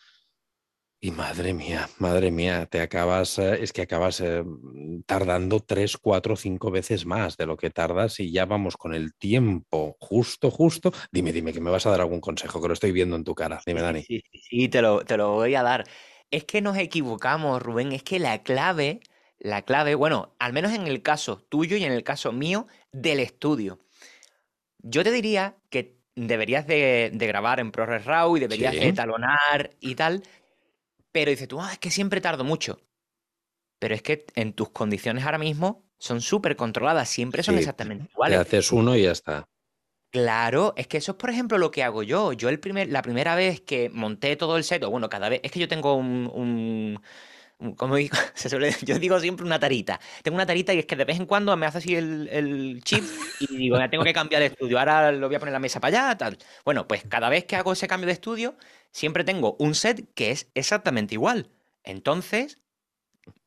[1.04, 4.44] y madre mía, madre mía, te acabas, eh, es que acabas eh,
[5.04, 9.12] tardando 3, 4, 5 veces más de lo que tardas y ya vamos con el
[9.16, 10.92] tiempo justo, justo.
[11.10, 13.34] Dime, dime, que me vas a dar algún consejo, que lo estoy viendo en tu
[13.34, 13.60] cara.
[13.66, 14.04] Dime, Dani.
[14.04, 15.84] Sí, sí, sí te, lo, te lo voy a dar
[16.32, 19.00] es que nos equivocamos, Rubén, es que la clave,
[19.38, 23.20] la clave, bueno, al menos en el caso tuyo y en el caso mío, del
[23.20, 23.78] estudio.
[24.78, 29.94] Yo te diría que deberías de, grabar en ProRes RAW y deberías de talonar y
[29.94, 30.22] tal,
[31.12, 32.80] pero dices tú, ah, es que siempre tardo mucho.
[33.78, 38.38] Pero es que en tus condiciones ahora mismo son súper controladas, siempre son exactamente iguales.
[38.48, 39.48] Te haces uno y ya está.
[40.12, 42.34] Claro, es que eso es, por ejemplo, lo que hago yo.
[42.34, 45.40] Yo el primer, la primera vez que monté todo el set, o bueno, cada vez,
[45.42, 47.00] es que yo tengo un,
[47.76, 48.16] como digo,
[48.82, 50.00] yo digo siempre una tarita.
[50.22, 53.04] Tengo una tarita y es que de vez en cuando me hace así el, chip
[53.40, 55.80] y digo, ya tengo que cambiar de estudio, ahora lo voy a poner la mesa
[55.80, 56.38] para allá, tal.
[56.64, 58.56] Bueno, pues cada vez que hago ese cambio de estudio,
[58.90, 61.48] siempre tengo un set que es exactamente igual.
[61.84, 62.58] Entonces,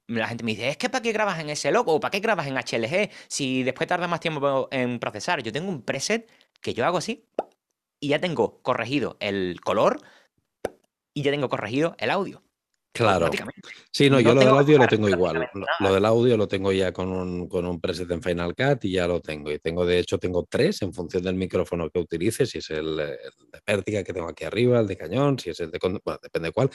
[0.08, 1.94] la gente me dice, es que ¿para qué grabas en ese logo?
[1.94, 3.10] ¿O para qué grabas en HLG?
[3.28, 5.42] Si después tarda más tiempo en procesar.
[5.42, 6.30] Yo tengo un preset
[6.62, 7.28] que yo hago así
[8.00, 10.02] y ya tengo corregido el color
[11.14, 12.45] y ya tengo corregido el audio.
[12.96, 13.30] Claro.
[13.92, 15.50] Sí, no, yo lo del audio lo tengo igual.
[15.82, 18.92] Lo, del audio lo tengo ya con un, con un preset en Final Cut y
[18.94, 19.52] ya lo tengo.
[19.52, 22.96] Y tengo, de hecho, tengo tres en función del micrófono que utilices, si es el,
[22.96, 23.18] de
[23.66, 25.80] pértiga que tengo aquí arriba, el de cañón, si es el de...
[26.06, 26.70] Bueno, depende de cuál.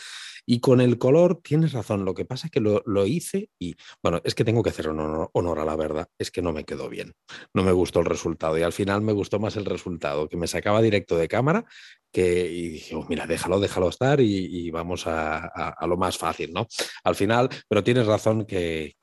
[0.44, 2.04] Y con el color, tienes razón.
[2.04, 5.30] Lo que pasa es que lo, hice y, bueno, es que tengo que hacer honor,
[5.32, 6.06] honor, a la verdad.
[6.18, 7.14] Es que no me quedó bien.
[7.54, 8.58] No me gustó el resultado.
[8.58, 11.64] Y al final me gustó más el resultado, que me sacaba directo de cámara
[12.12, 16.66] que, y dije, oh, mira, déjalo, déjalo estar y, vamos a, lo más fácil, ¿no?
[17.04, 18.96] Al final, pero tienes razón que,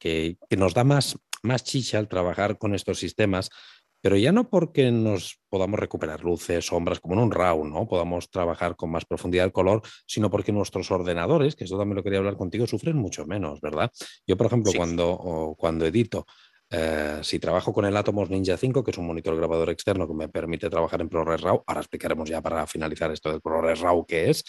[0.57, 3.49] nos da más, más chicha al trabajar con estos sistemas,
[4.01, 7.87] pero ya no porque nos podamos recuperar luces, sombras, como en un RAW, ¿no?
[7.87, 12.03] Podamos trabajar con más profundidad el color, sino porque nuestros ordenadores, que esto también lo
[12.03, 13.91] quería hablar contigo, sufren mucho menos, ¿verdad?
[14.25, 16.25] Yo, por ejemplo, cuando, cuando edito
[16.69, 20.13] eh, si trabajo con el Atomos Ninja 5, que es un monitor grabador externo que
[20.13, 24.05] me permite trabajar en ProRes RAW, ahora explicaremos ya para finalizar esto del ProRes RAW
[24.05, 24.43] qué es,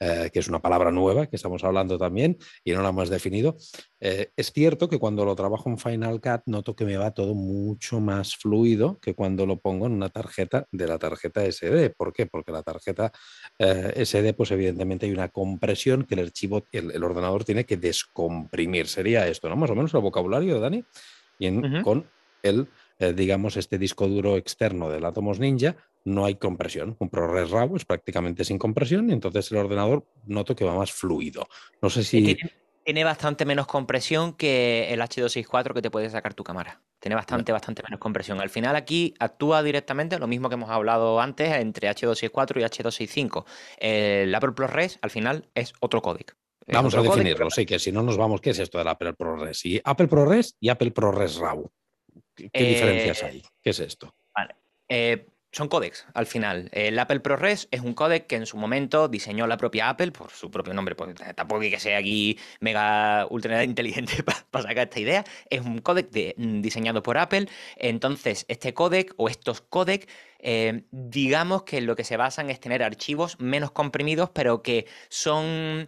[0.00, 3.56] eh, que es una palabra nueva que estamos hablando también y no la hemos definido.
[4.00, 7.34] Eh, es cierto que cuando lo trabajo en Final Cut noto que me va todo
[7.34, 11.90] mucho más fluido que cuando lo pongo en una tarjeta de la tarjeta SD.
[11.90, 12.26] ¿Por qué?
[12.26, 13.12] Porque la tarjeta
[13.58, 18.88] SD, pues evidentemente hay una compresión que el archivo, el, ordenador tiene que descomprimir.
[18.88, 19.56] Sería esto, ¿no?
[19.56, 20.84] Más o menos el vocabulario, Dani.
[21.38, 22.06] Y con
[22.42, 22.68] el
[22.98, 26.96] eh, digamos, este disco duro externo del Atomos Ninja, no hay compresión.
[26.98, 30.92] Un ProRes RAW es prácticamente sin compresión y entonces el ordenador noto que va más
[30.92, 31.48] fluido.
[31.82, 32.36] No sé si...
[32.84, 36.82] Tiene, bastante menos compresión que el H264 que te puede sacar tu cámara.
[37.00, 38.42] Tiene bastante, bastante menos compresión.
[38.42, 43.46] Al final aquí actúa directamente lo mismo que hemos hablado antes entre H264 y H265.
[43.78, 46.36] El Apple ProRes al final es otro códec.
[46.66, 49.64] Vamos a definirlo, sí, que si no nos vamos, ¿qué es esto del Apple ProRes?
[49.64, 51.70] Y Apple ProRes y Apple ProRes RAW.
[52.34, 53.42] ¿Qué, diferencias eh, hay?
[53.62, 54.14] ¿Qué es esto?
[54.34, 54.56] Vale.
[54.88, 56.68] Eh, son códecs al final.
[56.72, 60.30] El Apple ProRes es un códec que en su momento diseñó la propia Apple por
[60.30, 60.96] su propio nombre.
[60.96, 65.24] Pues, tampoco hay que sea aquí mega ultra inteligente para sacar esta idea.
[65.48, 67.46] Es un códec mm, diseñado por Apple.
[67.76, 70.08] Entonces, este códec o estos códecs,
[70.40, 75.86] eh, digamos que lo que se basan es tener archivos menos comprimidos, pero que son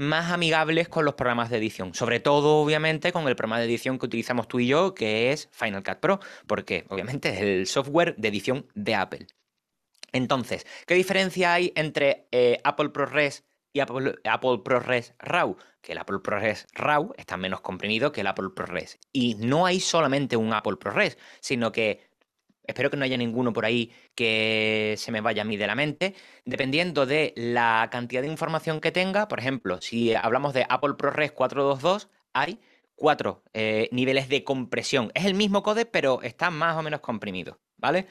[0.00, 1.92] más amigables con los programas de edición.
[1.92, 5.50] Sobre todo, obviamente, con el programa de edición que utilizamos tú y yo, que es
[5.52, 9.26] Final Cut Pro, porque obviamente es el software de edición de Apple.
[10.12, 15.58] Entonces, ¿qué diferencia hay entre eh, Apple ProRes y Apple, Apple, ProRes RAW?
[15.82, 18.98] Que el Apple ProRes RAW está menos comprimido que el Apple ProRes.
[19.12, 22.09] Y no hay solamente un Apple ProRes, sino que
[22.70, 25.74] Espero que no haya ninguno por ahí que se me vaya a mí de la
[25.74, 26.14] mente.
[26.44, 31.32] Dependiendo de la cantidad de información que tenga, por ejemplo, si hablamos de Apple ProRes
[31.32, 32.60] 422, hay
[32.94, 35.10] cuatro eh, niveles de compresión.
[35.14, 38.06] Es el mismo código, pero está más o menos comprimido, ¿vale?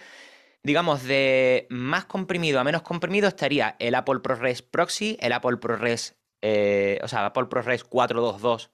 [0.64, 6.18] Digamos, de más comprimido a menos comprimido estaría el Apple ProRes Proxy, el Apple ProRes,
[6.42, 8.72] eh, o sea, Apple ProRes 422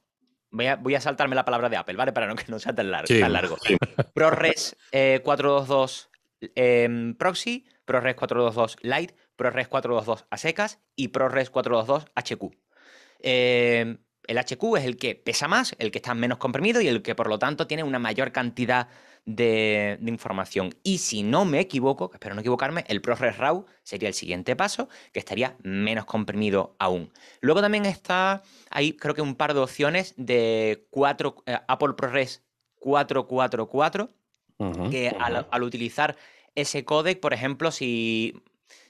[0.56, 2.14] Voy a, saltarme la palabra de Apple, ¿vale?
[2.14, 3.08] Para no que no sea tan largo.
[4.14, 6.10] ProRes 422
[6.42, 12.56] eh, em, Proxy, ProRes 422 Lite, ProRes 422 a secas y ProRes 422 HQ.
[13.22, 17.16] el HQ es el que pesa más, el que está menos comprimido y el que
[17.16, 18.88] por lo tanto tiene una mayor cantidad
[19.26, 20.76] de, información.
[20.84, 24.88] Y si no me equivoco, espero no equivocarme, el ProRes RAW sería el siguiente paso,
[25.12, 27.12] que estaría menos comprimido aún.
[27.42, 32.44] Luego también está ahí, creo que un par de opciones de 4, eh, Apple ProRes
[32.80, 34.10] 444,
[34.90, 36.16] que al, utilizar
[36.54, 38.42] ese códec, por ejemplo, si,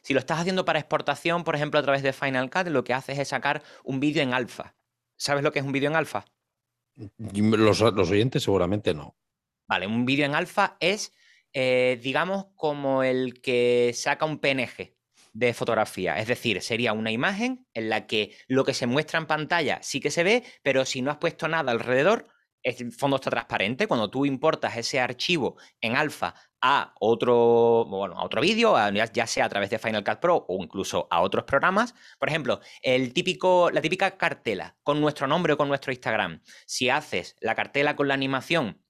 [0.01, 2.93] si lo estás haciendo para exportación, por ejemplo, a través de Final Cut, lo que
[2.93, 4.75] haces es sacar un vídeo en alfa.
[5.17, 6.25] ¿Sabes lo que es un vídeo en alfa?
[7.17, 9.15] los oyentes seguramente no.
[9.67, 11.13] Vale, un vídeo en alfa es,
[11.53, 14.95] eh, digamos, como el que saca un PNG
[15.33, 16.17] de fotografía.
[16.19, 19.99] Es decir, sería una imagen en la que lo que se muestra en pantalla sí
[19.99, 22.27] que se ve, pero si no has puesto nada alrededor,
[22.63, 23.87] el fondo está transparente.
[23.87, 28.75] Cuando tú importas ese archivo en alfa a otro, bueno, a otro vídeo,
[29.13, 31.93] ya sea a través de Final Cut Pro o incluso a otros programas.
[32.17, 36.41] Por ejemplo, el típico, la típica cartela con nuestro nombre o con nuestro Instagram.
[36.65, 38.81] Si haces la cartela con la animación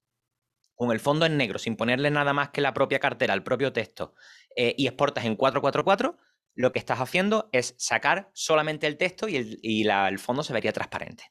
[0.75, 3.73] con el fondo en negro, sin ponerle nada más que la propia cartera, el propio
[3.73, 4.13] texto,
[4.55, 6.17] eh, y exportas en 444,
[6.55, 11.25] lo que estás haciendo es sacar solamente el texto y el, fondo se vería transparente.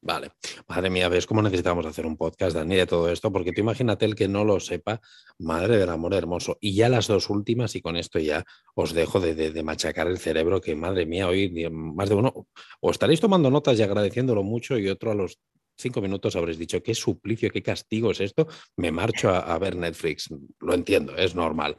[0.00, 0.30] Vale.
[0.68, 3.32] Madre mía, ¿ves cómo necesitamos hacer un podcast, Dani, de todo esto?
[3.32, 5.00] Porque tú imagínate el que no lo sepa,
[5.38, 6.56] madre del amor hermoso.
[6.60, 10.18] Y ya las dos últimas, y con esto ya os dejo de, de machacar el
[10.18, 12.46] cerebro, que madre mía, hoy más de uno,
[12.80, 15.40] o estaréis tomando notas y agradeciéndolo mucho, y otro a los
[15.78, 20.28] cinco minutos habréis dicho, qué suplicio, qué castigo es esto, me marcho a, ver Netflix.
[20.60, 21.76] Lo entiendo, es normal.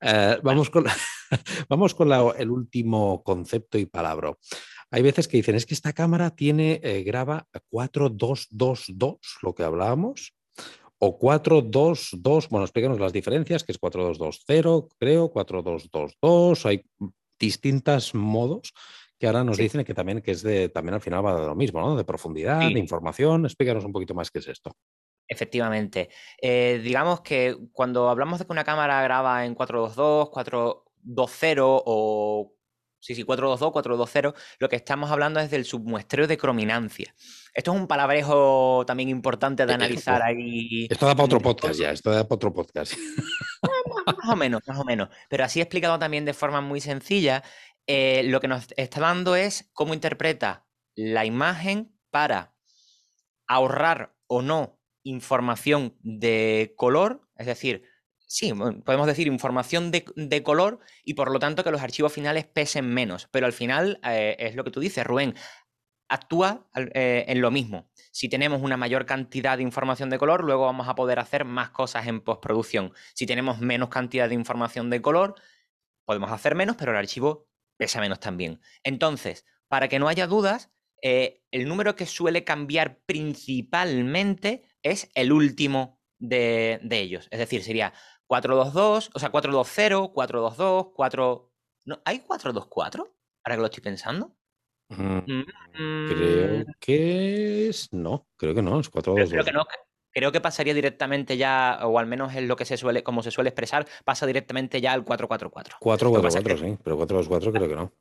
[0.00, 0.84] Eh, vamos con,
[1.68, 4.32] vamos con el último concepto y palabra.
[4.90, 10.34] Hay veces que dicen, es que esta cámara tiene, eh, graba 4222, lo que hablábamos,
[10.98, 16.84] o 4222, bueno, explícanos las diferencias, que es 4220, creo, 4222, hay
[17.38, 18.72] distintos modos
[19.22, 21.54] que ahora nos dicen que también que es de, también al final va de lo
[21.54, 21.94] mismo, ¿no?
[21.94, 23.44] De profundidad, de información.
[23.44, 24.76] Explícanos un poquito más qué es esto.
[25.28, 26.08] Efectivamente.
[26.40, 32.52] Eh, digamos que cuando hablamos de que una cámara graba en 422, 420 o
[32.98, 37.14] sí, sí, 422, 420, lo que estamos hablando es del submuestreo de crominancia.
[37.54, 40.88] Esto es un palabrejo también importante de eh, analizar ahí.
[40.90, 42.94] Esto da para otro podcast ya, esto da para otro podcast.
[44.06, 45.08] Más o menos, más o menos.
[45.28, 47.42] Pero así explicado también de forma muy sencilla,
[47.86, 52.54] eh, lo que nos está dando es cómo interpreta la imagen para
[53.46, 57.84] ahorrar o no información de color, es decir,
[58.32, 58.52] sí,
[58.84, 63.28] podemos decir información de, color y por lo tanto que los archivos finales pesen menos.
[63.30, 65.34] Pero al final eh, es lo que tú dices, Rubén,
[66.08, 67.90] actúa eh, en lo mismo.
[68.10, 71.70] Si tenemos una mayor cantidad de información de color, luego vamos a poder hacer más
[71.70, 72.92] cosas en postproducción.
[73.14, 75.34] Si tenemos menos cantidad de información de color,
[76.04, 78.60] podemos hacer menos, pero el archivo pesa menos también.
[78.84, 80.70] Entonces, para que no haya dudas,
[81.02, 87.28] eh, el número que suele cambiar principalmente es el último de, de ellos.
[87.30, 87.92] Es decir, sería
[88.26, 91.52] 422, o sea, 420, 422, 4...
[91.84, 92.00] ¿No?
[92.04, 93.16] ¿Hay 424?
[93.44, 94.36] Ahora que lo estoy pensando.
[94.88, 95.18] Mm,
[96.08, 96.72] creo mm.
[96.78, 97.92] que es.
[97.92, 99.30] No, creo que no, es 422.
[99.30, 99.66] Creo que no.
[100.12, 103.30] Creo que pasaría directamente ya, o al menos es lo que se suele, como se
[103.30, 105.76] suele expresar, pasa directamente ya al 444.
[105.80, 107.92] 444, sí, pero 424 creo que no.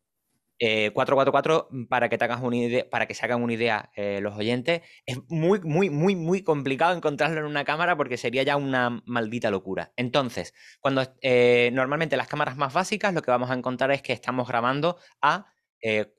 [0.62, 4.20] 444, eh, para que te hagas una idea, para que se hagan una idea eh,
[4.22, 8.58] los oyentes, es muy, muy, muy, muy complicado encontrarlo en una cámara porque sería ya
[8.58, 9.92] una maldita locura.
[9.96, 14.14] Entonces, cuando eh, normalmente las cámaras más básicas, lo que vamos a encontrar es que
[14.14, 15.48] estamos grabando a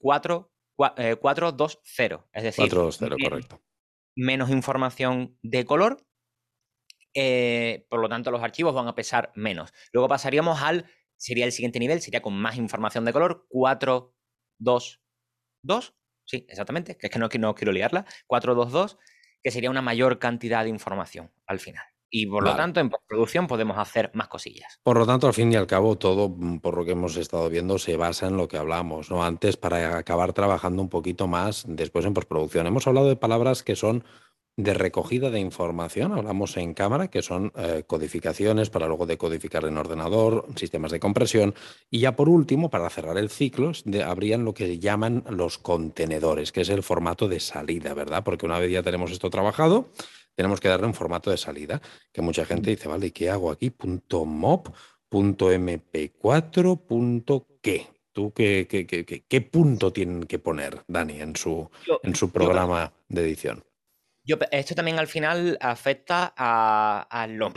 [0.01, 0.51] 4,
[1.21, 3.62] 420, es decir, 420, correcto.
[4.17, 6.05] Menos información de color,
[7.89, 9.73] por lo tanto los archivos van a pesar menos.
[9.93, 14.15] Luego pasaríamos al, sería el siguiente nivel, sería con más información de color, 4
[14.59, 15.03] 2,
[15.65, 15.95] 2,
[16.25, 18.99] sí, exactamente, que es que no, no quiero liarla, 4, 2, 2,
[19.43, 21.85] que sería una mayor cantidad de información al final.
[22.15, 24.79] Y por lo tanto, en postproducción podemos hacer más cosillas.
[24.83, 27.49] Por lo tanto, al fin y al cabo, todo, mm, por lo que hemos estado
[27.49, 29.25] viendo, se basa en lo que hablamos, ¿no?
[29.25, 32.67] Antes, para acabar trabajando un poquito más después en postproducción.
[32.67, 34.05] Hemos hablado de palabras que son
[34.59, 39.79] de recogida de información, hablamos en cámara, que son eh, codificaciones para luego decodificar en
[39.79, 41.55] ordenador, sistemas de compresión.
[41.91, 43.73] Y ya por último, para cerrar el ciclo,
[44.05, 48.23] habrían lo que llaman los contenedores, que es el formato de salida, ¿verdad?
[48.23, 49.89] Porque una vez ya tenemos esto trabajado,
[50.35, 51.81] tenemos que darle un formato de salida,
[52.13, 53.71] que mucha gente dice, vale, ¿qué hago aquí?
[53.71, 54.69] Punto .mop,
[55.09, 57.87] punto .mp4, punto ¿qué?
[58.13, 61.71] ¿Tú qué, qué, qué, qué, punto tienen que poner, Dani, en su,
[62.03, 63.65] en su programa de edición?
[64.51, 67.53] esto también al final afecta a, lo,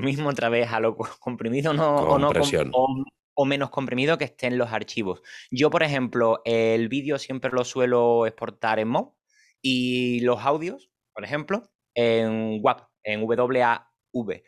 [0.00, 2.30] mismo otra vez, a lo comprimido no, o, no,
[3.34, 5.22] o, menos comprimido que estén los archivos.
[5.50, 9.14] Yo, por ejemplo, el vídeo siempre lo suelo exportar en MOV
[9.62, 14.42] y los audios, por ejemplo, en WAV, en WAV.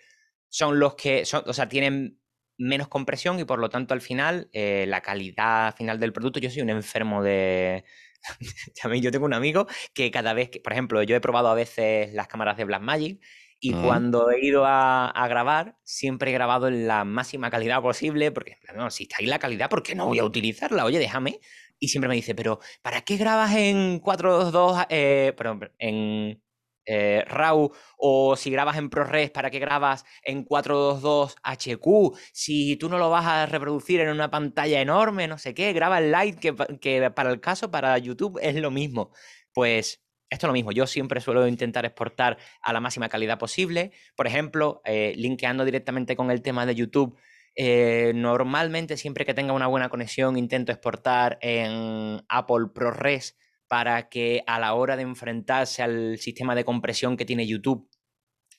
[0.48, 2.20] Son los que, son, o sea, tienen
[2.58, 6.50] menos compresión y por lo tanto al final eh, la calidad final del producto, yo
[6.50, 7.84] soy un enfermo de,
[9.00, 12.12] yo tengo un amigo que cada vez que, por ejemplo, yo he probado a veces
[12.12, 13.20] las cámaras de Blackmagic
[13.64, 13.84] y mm.
[13.84, 18.90] cuando he ido a, grabar, siempre he grabado en la máxima calidad posible, porque no,
[18.90, 20.84] si está ahí la calidad, ¿por qué no voy a utilizarla?
[20.84, 21.38] Oye, déjame.
[21.78, 26.42] Y siempre me dice, pero ¿para qué grabas en 4.2, eh, perdón, en
[26.86, 32.18] eh, RAW o si grabas en ProRes, ¿para qué grabas en 422 HQ?
[32.32, 35.98] Si tú no lo vas a reproducir en una pantalla enorme, no sé qué, graba
[35.98, 39.12] el Light, que, para el caso, para YouTube es lo mismo.
[39.52, 43.92] Pues esto es lo mismo, yo siempre suelo intentar exportar a la máxima calidad posible.
[44.16, 47.18] Por ejemplo, eh, linkeando directamente con el tema de YouTube,
[47.54, 53.36] eh, normalmente siempre que tenga una buena conexión intento exportar en Apple ProRes
[53.72, 57.88] para que a la hora de enfrentarse al sistema de compresión que tiene YouTube,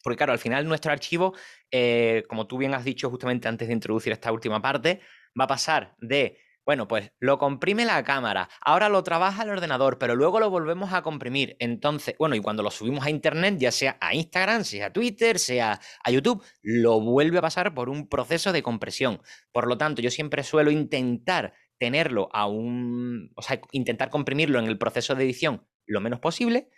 [0.04, 1.36] porque claro, al final nuestro archivo,
[1.70, 5.02] eh, como tú bien has dicho justamente antes de introducir esta última parte,
[5.40, 10.00] va a pasar de, bueno, pues lo comprime la cámara, ahora lo trabaja el ordenador,
[10.00, 11.58] pero luego lo volvemos a comprimir.
[11.60, 15.38] Entonces, bueno, y cuando lo subimos a Internet, ya sea a Instagram, sea a Twitter,
[15.38, 19.22] sea a YouTube, lo vuelve a pasar por un proceso de compresión.
[19.52, 24.68] Por lo tanto, yo siempre suelo intentar tenerlo a un, o sea, intentar comprimirlo en
[24.68, 26.70] el proceso de edición lo menos posible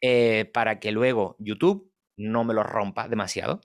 [0.00, 3.60] eh, para que luego YouTube no me lo rompa demasiado,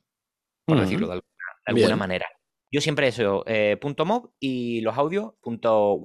[0.66, 1.22] por decirlo de
[1.66, 2.26] alguna, manera.
[2.70, 6.02] Yo siempre eso, eh, punto .mob y los audios punto.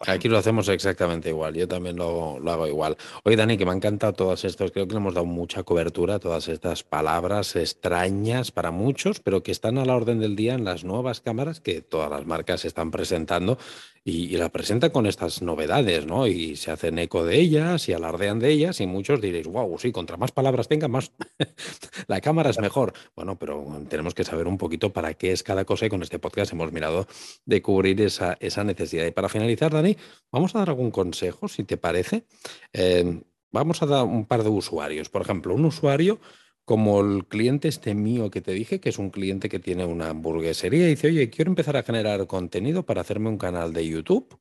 [0.00, 2.96] Aquí lo hacemos exactamente igual, yo también lo, hago igual.
[3.22, 6.16] Oye, Dani, que me han encantado todas estas, creo que le hemos dado mucha cobertura
[6.16, 10.54] a todas estas palabras extrañas para muchos, pero que están a la orden del día
[10.54, 13.58] en las nuevas cámaras que todas las marcas están presentando
[14.04, 16.26] y, la presentan con estas novedades, ¿no?
[16.26, 19.92] Y se hacen eco de ellas y alardean de ellas y muchos diréis, wow, sí,
[19.92, 21.12] contra más palabras tenga, más
[22.08, 22.92] la cámara es mejor.
[23.14, 26.18] Bueno, pero tenemos que saber un poquito para qué es cada cosa y con este
[26.18, 27.06] podcast hemos mirado
[27.44, 29.06] de cubrir esa, esa necesidad.
[29.06, 29.96] Y para finalizar, Dani,
[30.32, 32.24] vamos a dar algún consejo, si te parece.
[32.72, 35.10] Eh, vamos a dar un par de usuarios.
[35.10, 36.18] Por ejemplo, un usuario
[36.64, 40.10] como el cliente este mío que te dije, que es un cliente que tiene una
[40.10, 44.38] hamburguesería, y dice, oye, quiero empezar a generar contenido para hacerme un canal de YouTube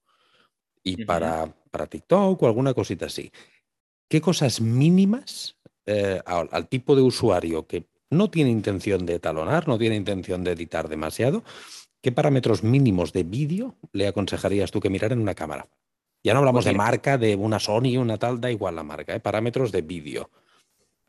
[0.84, 3.31] y para, para TikTok o alguna cosita así.
[4.07, 9.79] ¿Qué cosas mínimas eh, al, tipo de usuario que no tiene intención de talonar, no
[9.79, 11.43] tiene intención de editar demasiado,
[12.01, 15.67] ¿qué parámetros mínimos de vídeo le aconsejarías tú que mirar en una cámara?
[16.23, 19.15] Ya no hablamos Pues de marca, de una Sony, una tal, da igual la marca,
[19.15, 19.19] ¿eh?
[19.19, 20.29] parámetros de vídeo.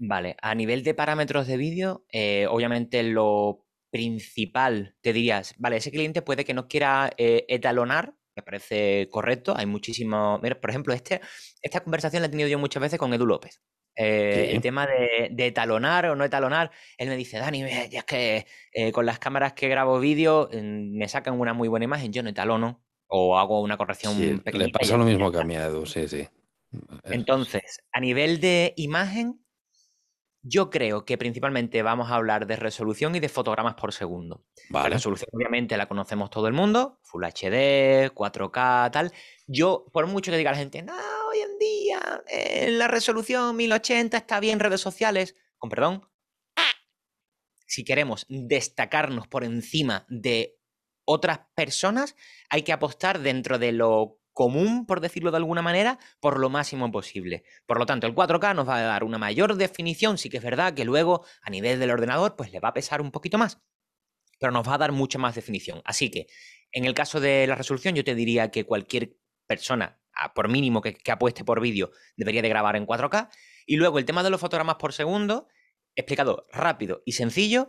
[0.04, 5.92] Vale, a nivel de parámetros de vídeo, eh, obviamente lo principal, te dirías, vale, ese
[5.92, 10.92] cliente puede que no quiera eh, etalonar, me parece correcto, hay muchísimos, mira, por ejemplo,
[10.92, 11.20] este,
[11.60, 13.62] esta conversación la he tenido yo muchas veces con Edu López.
[13.94, 14.54] Eh, Sí.
[14.56, 18.46] El tema de, de etalonar o no etalonar, él me dice, Dani, ya es que
[18.90, 22.30] con las cámaras que grabo vídeo mm, me sacan una muy buena imagen, yo no
[22.30, 24.66] etalono o hago una corrección Sí, pequeñita.
[24.66, 26.26] le pasa lo mismo que a mí, Edu, sí, sí.
[27.04, 29.41] Entonces, a nivel de imagen,
[30.42, 34.44] yo creo que principalmente vamos a hablar de resolución y de fotogramas por segundo.
[34.70, 39.12] La resolución, obviamente, la conocemos todo el mundo, Full HD, 4K, tal.
[39.46, 40.94] Yo, por mucho que diga la gente, no,
[41.28, 46.08] hoy en día eh, la resolución 1080 está bien en redes sociales, con perdón,
[47.66, 50.58] si queremos destacarnos por encima de
[51.04, 52.16] otras personas,
[52.50, 56.90] hay que apostar dentro de lo común, por decirlo de alguna manera, por lo máximo
[56.90, 57.44] posible.
[57.66, 60.42] Por lo tanto, el 4K nos va a dar una mayor definición, sí que es
[60.42, 63.60] verdad que luego a nivel del ordenador pues le va a pesar un poquito más,
[64.38, 65.82] pero nos va a dar mucha más definición.
[65.84, 66.26] Así que
[66.72, 69.16] en el caso de la resolución yo te diría que cualquier
[69.46, 70.00] persona,
[70.34, 73.28] por mínimo que, apueste por vídeo, debería de grabar en 4K.
[73.66, 75.48] Y luego el tema de los fotogramas por segundo,
[75.94, 77.68] explicado rápido y sencillo,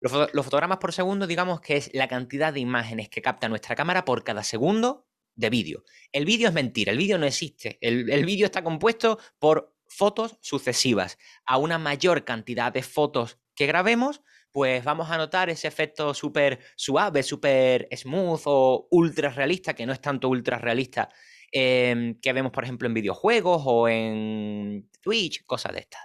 [0.00, 4.04] los fotogramas por segundo, digamos que es la cantidad de imágenes que capta nuestra cámara
[4.04, 5.06] por cada segundo
[5.36, 5.84] de vídeo.
[6.12, 7.78] El vídeo es mentira, el vídeo no existe.
[7.80, 11.18] El, el vídeo está compuesto por fotos sucesivas.
[11.44, 14.22] A una mayor cantidad de fotos que grabemos,
[14.54, 19.92] pues vamos a notar ese efecto súper suave, súper smooth o ultra realista, que no
[19.92, 21.08] es tanto ultra realista,
[21.50, 26.02] em, que vemos, por ejemplo, en videojuegos o en Twitch, cosas de estas.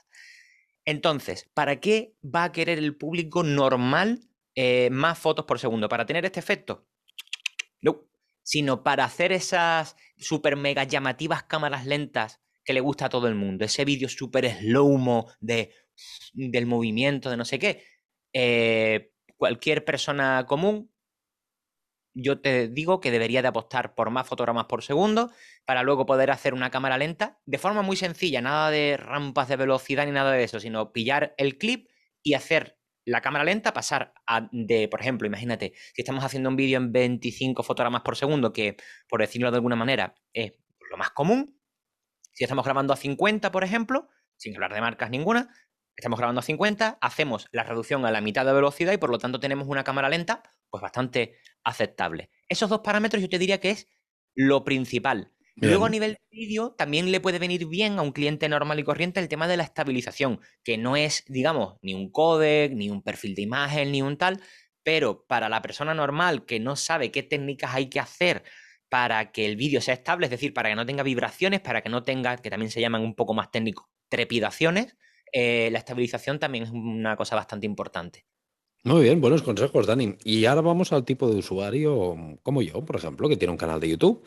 [0.86, 4.22] Entonces, ¿para qué va a querer el público normal
[4.56, 5.88] eh, más fotos por segundo?
[5.88, 6.88] ¿Para tener este efecto?
[7.82, 8.09] No,
[8.50, 13.36] sino para hacer esas super mega llamativas cámaras lentas que le gusta a todo el
[13.36, 13.64] mundo.
[13.64, 15.76] Ese vídeo súper slow-mo de,
[16.34, 17.84] del movimiento, de no sé qué.
[18.34, 20.91] Eh, cualquier persona común,
[22.16, 25.30] yo te digo que debería de apostar por más fotogramas por segundo
[25.64, 29.58] para luego poder hacer una cámara lenta de forma muy sencilla, nada de rampas de
[29.58, 31.88] velocidad ni nada de eso, sino pillar el clip
[32.24, 32.79] y hacer
[33.10, 36.91] la cámara lenta, pasar a, de, por ejemplo, imagínate, si estamos haciendo un vídeo en
[36.91, 40.53] 25 fotogramas por segundo, que por decirlo de alguna manera es
[40.89, 41.60] lo más común,
[42.34, 45.49] si estamos grabando a 50, por ejemplo, sin hablar de marcas ninguna,
[45.95, 49.18] estamos grabando a 50, hacemos la reducción a la mitad de velocidad y por lo
[49.18, 52.30] tanto tenemos una cámara lenta pues bastante aceptable.
[52.47, 53.88] Esos dos parámetros yo te diría que es
[54.36, 55.34] lo principal.
[55.60, 55.72] Bien.
[55.72, 58.84] Luego a nivel de vídeo también le puede venir bien a un cliente normal y
[58.84, 63.01] corriente el tema de la estabilización, que no es, digamos, ni un codec, ni un
[63.01, 64.41] perfil de imagen, ni un tal,
[64.84, 68.43] pero para la persona normal que no sabe qué técnicas hay que hacer
[68.88, 71.89] para que el vídeo sea estable, es decir, para que no tenga vibraciones, para que
[71.89, 74.95] no tenga, que también se llaman un poco más técnicos, trepidaciones,
[75.34, 78.26] eh, la estabilización también es una cosa bastante importante.
[78.86, 80.16] Muy bien, buenos consejos, Dani.
[80.24, 83.82] Y ahora vamos al tipo de usuario como yo, por ejemplo, que tiene un canal
[83.82, 84.26] de YouTube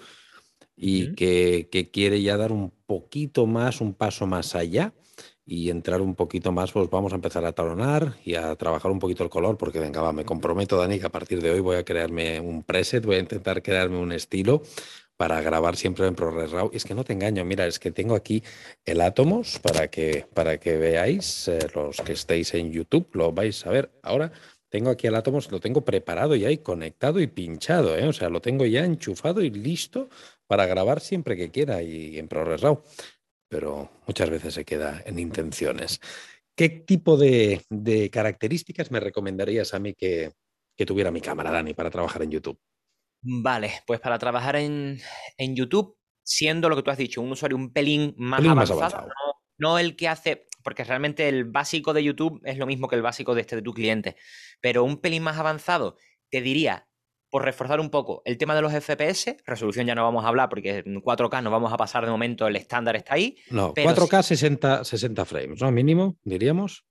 [0.85, 4.93] y que, que quiere ya dar un poquito más, un paso más allá
[5.45, 8.99] y entrar un poquito más, pues vamos a empezar a talonar y a trabajar un
[8.99, 11.77] poquito el color, porque venga, va, me comprometo, Dani, que a partir de hoy voy
[11.77, 14.63] a crearme un preset, voy a intentar crearme un estilo
[15.17, 16.71] para grabar siempre en ProRes RAW.
[16.73, 18.43] Y es que no te engaño, mira, es que tengo aquí
[18.85, 23.65] el Atomos para que, para que veáis, eh, los que estéis en YouTube, lo vais
[23.67, 24.33] a ver ahora.
[24.69, 28.09] Tengo aquí el Atomos, lo tengo preparado ya y conectado y pinchado, ¿eh?
[28.09, 30.09] o sea, lo tengo ya enchufado y listo
[30.47, 32.83] para grabar siempre que quiera y en ProRes RAW.
[33.49, 36.01] Pero muchas veces se queda en intenciones.
[36.57, 40.33] ¿Qué tipo de, de características me recomendarías a mí que,
[40.77, 42.59] que tuviera mi cámara, Dani, para trabajar en YouTube?
[43.23, 44.99] Vale, pues para trabajar en,
[45.37, 48.71] en YouTube, siendo lo que tú has dicho, un usuario un pelín más Pelín más
[48.71, 49.37] avanzado, avanzado.
[49.59, 52.97] No, no el que hace, porque realmente el básico de YouTube es lo mismo que
[52.97, 54.17] el básico de este de tu cliente,
[54.61, 55.97] pero un pelín más avanzado,
[56.31, 56.89] te diría,
[57.33, 60.51] por reforzar un poco el tema de los FPS, resolución ya no vamos a hablar
[60.51, 63.39] porque en 4K no vamos a pasar de momento, el estándar está ahí.
[63.49, 65.73] No, Pero 4K 60, 60 frames, ¿no?
[65.73, 66.85] Mínimo, diríamos.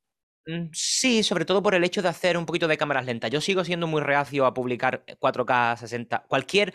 [0.47, 3.29] Mm, Sí, sobre todo por el hecho de hacer un poquito de cámaras lentas.
[3.29, 6.73] Yo sigo siendo muy reacio a publicar 4K 60, cualquier,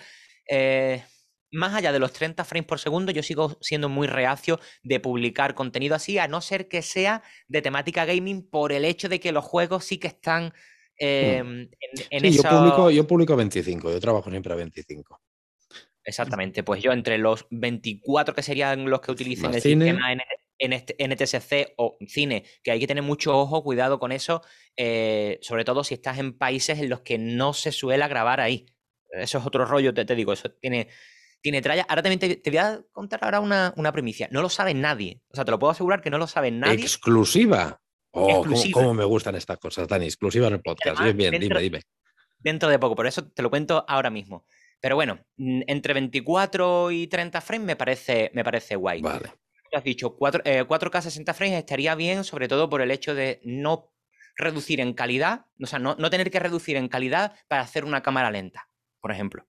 [0.49, 1.03] eh,
[1.51, 5.57] más allá de los 30 frames por segundo, yo sigo siendo muy reacio de publicar
[5.57, 9.33] contenido así, a no ser que sea de temática gaming, por el hecho de que
[9.33, 10.55] los juegos sí que están
[10.99, 11.71] eh, en,
[12.11, 15.21] en Sí, yo publico, yo publico 25, yo trabajo siempre a 25.
[16.05, 19.87] Exactamente, pues yo entre los 24 que serían los que utilicen Más el cine.
[19.87, 24.13] sistema NT, en este, NTSC o cine, que hay que tener mucho ojo, cuidado con
[24.13, 24.43] eso,
[24.77, 28.67] eh, sobre todo si estás en países en los que no se suele grabar ahí.
[29.11, 30.89] Eso es otro rollo, te, digo, eso tiene,
[31.41, 31.87] tiene tralla.
[31.89, 34.29] Ahora también te, voy a contar ahora una, una, primicia.
[34.31, 35.23] No lo sabe nadie.
[35.29, 36.83] O sea, te lo puedo asegurar que no lo sabe nadie.
[36.83, 37.81] Exclusiva.
[38.19, 40.07] Oh, Cómo, me gustan estas cosas, Dani.
[40.07, 41.01] Exclusiva en el podcast.
[41.03, 41.83] bien, bien, dime, dime.
[42.39, 44.47] Dentro de poco, por eso te lo cuento ahora mismo.
[44.81, 49.03] Pero bueno, entre 24 y 30 frames me parece, me parece guay.
[49.03, 49.33] Vale
[49.77, 53.93] has dicho, 4, k 60 frames estaría bien, sobre todo por el hecho de no
[54.37, 58.31] reducir en calidad, o sea, no, tener que reducir en calidad para hacer una cámara
[58.31, 58.69] lenta,
[59.01, 59.47] por ejemplo.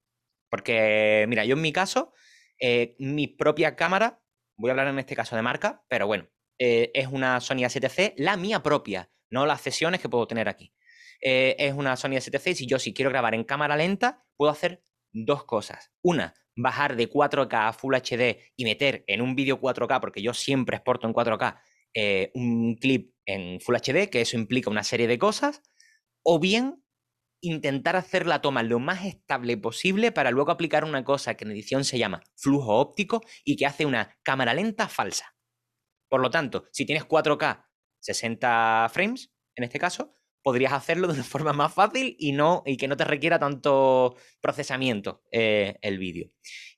[0.50, 2.14] Porque, mira, yo en mi caso,
[2.60, 4.22] eh, mi propia cámara,
[4.56, 6.28] voy a hablar en este caso de marca, pero bueno,
[6.60, 10.74] eh, es una Sony A7C, la mía propia, no las sesiones que puedo tener aquí.
[11.22, 14.52] Eh, es una Sony A7C y si yo si quiero grabar en cámara lenta, puedo
[14.52, 15.92] hacer dos cosas.
[16.02, 20.34] Una, bajar de 4K a Full HD y meter en un vídeo 4K, porque yo
[20.34, 21.60] siempre exporto en 4K,
[21.94, 25.62] eh, un clip en Full HD, que eso implica una serie de cosas,
[26.24, 26.84] o bien
[27.42, 31.52] intentar hacer la toma lo más estable posible para luego aplicar una cosa que en
[31.52, 35.37] edición se llama flujo óptico y que hace una cámara lenta falsa.
[36.10, 37.66] Por lo tanto, si tienes 4K
[38.00, 42.78] 60 frames, en este caso, podrías hacerlo de una forma más fácil y, no, y
[42.78, 46.30] que no te requiera tanto procesamiento eh, el vídeo.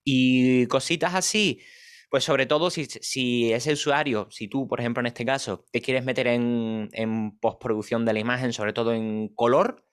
[0.03, 1.61] Y cositas así,
[2.09, 5.81] pues sobre todo si, si, ese usuario, si tú, por ejemplo, en este caso, te
[5.81, 9.85] quieres meter en, en postproducción de la imagen, sobre todo en color,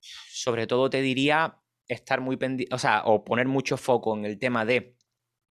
[0.00, 4.38] sobre todo te diría estar muy pendiente, o sea, o poner mucho foco en el
[4.38, 4.96] tema de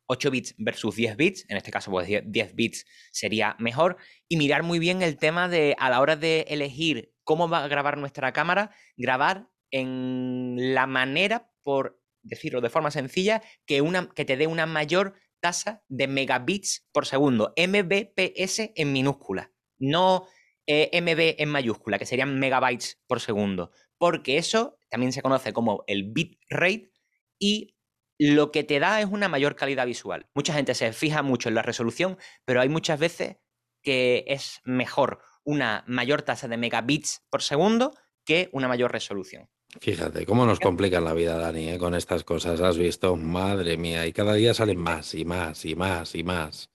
[0.06, 3.96] 8 bits versus 10 bits, en este caso pues 10 bits sería mejor,
[4.28, 7.68] y mirar muy bien el tema de a la hora de elegir cómo va a
[7.68, 14.24] grabar nuestra cámara, grabar en la manera, por decirlo de forma sencilla, que, una, que
[14.24, 20.26] te dé una mayor tasa de megabits por segundo, mbps en minúscula, no
[20.66, 25.84] eh, mb en mayúscula, que serían megabytes por segundo, porque eso también se conoce como
[25.86, 26.90] el bit rate
[27.38, 27.73] y
[28.18, 30.28] lo que te da es una mayor calidad visual.
[30.34, 33.36] Mucha gente se fija mucho en la resolución, pero hay muchas veces
[33.82, 37.94] que es mejor una mayor tasa de megabits por segundo
[38.24, 39.48] que una mayor resolución.
[39.80, 42.60] Fíjate, cómo nos complican la vida, Dani, eh, con estas cosas.
[42.60, 46.70] Has visto, madre mía, y cada día salen más y más y más y más.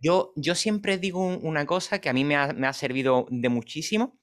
[0.00, 4.16] Yo, yo siempre digo una cosa que a mí me ha, servido de muchísimo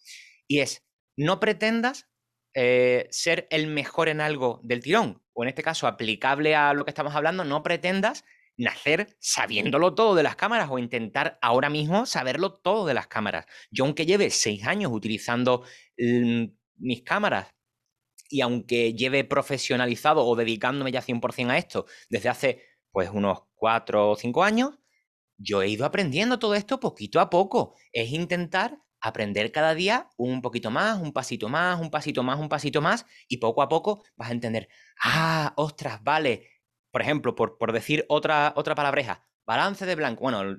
[0.47, 0.85] y es,
[1.17, 2.07] no pretendas
[2.53, 6.85] eh, ser el mejor en algo del tirón, o en este caso aplicable a lo
[6.85, 8.23] que estamos hablando, no pretendas
[8.57, 13.45] nacer sabiéndolo todo de las cámaras o intentar ahora mismo saberlo todo de las cámaras.
[13.69, 15.63] Yo aunque lleve seis años utilizando
[15.97, 16.45] mm,
[16.77, 17.53] mis cámaras
[18.29, 24.11] y aunque lleve profesionalizado o dedicándome ya 100% a esto desde hace pues unos cuatro
[24.11, 24.79] o cinco años,
[25.37, 27.75] yo he ido aprendiendo todo esto poquito a poco.
[27.91, 32.49] Es intentar aprender cada día un poquito más, un pasito más, un pasito más, un
[32.49, 34.67] pasito más, y poco a poco vas a entender,
[35.03, 36.47] ah, ostras, vale,
[36.91, 40.21] por ejemplo, por, por decir otra, otra palabreja, balance de blanco.
[40.21, 40.57] Bueno,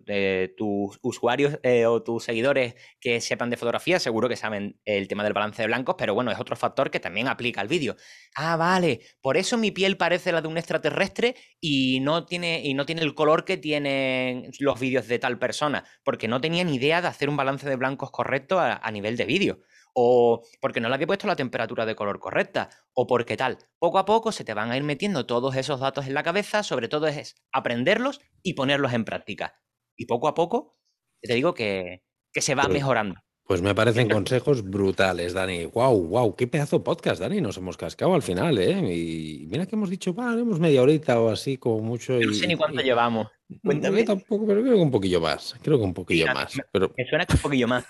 [0.56, 5.24] tus usuarios eh, o tus seguidores que sepan de fotografía seguro que saben el tema
[5.24, 7.96] del balance de blancos, pero bueno, es otro factor que también aplica al vídeo.
[8.34, 12.74] Ah, vale, por eso mi piel parece la de un extraterrestre y no tiene, y
[12.74, 16.76] no tiene el color que tienen los vídeos de tal persona, porque no tenía ni
[16.76, 19.60] idea de hacer un balance de blancos correcto a nivel de vídeo
[19.98, 23.56] o porque no le había puesto la temperatura de color correcta, o porque tal.
[23.78, 26.62] Poco a poco se te van a ir metiendo todos esos datos en la cabeza,
[26.62, 29.58] sobre todo es aprenderlos y ponerlos en práctica.
[29.96, 30.76] Y poco a poco,
[31.22, 32.02] te digo que,
[32.34, 33.14] se va pues, mejorando.
[33.44, 35.64] Pues me parecen consejos brutales, Dani.
[35.64, 37.40] Wow, wow, qué pedazo de podcast, Dani.
[37.40, 38.94] Nos hemos cascado al final, ¿eh?
[38.94, 42.20] Y mira que hemos dicho, vale, hemos media horita o así, como mucho.
[42.20, 43.28] no sé ni cuánto llevamos.
[43.64, 44.04] Cuéntame.
[44.04, 45.56] tampoco, pero creo que un poquillo más.
[45.62, 46.52] Creo que un poquillo más.
[46.70, 46.92] pero...
[46.94, 47.86] me suena que un poquillo más.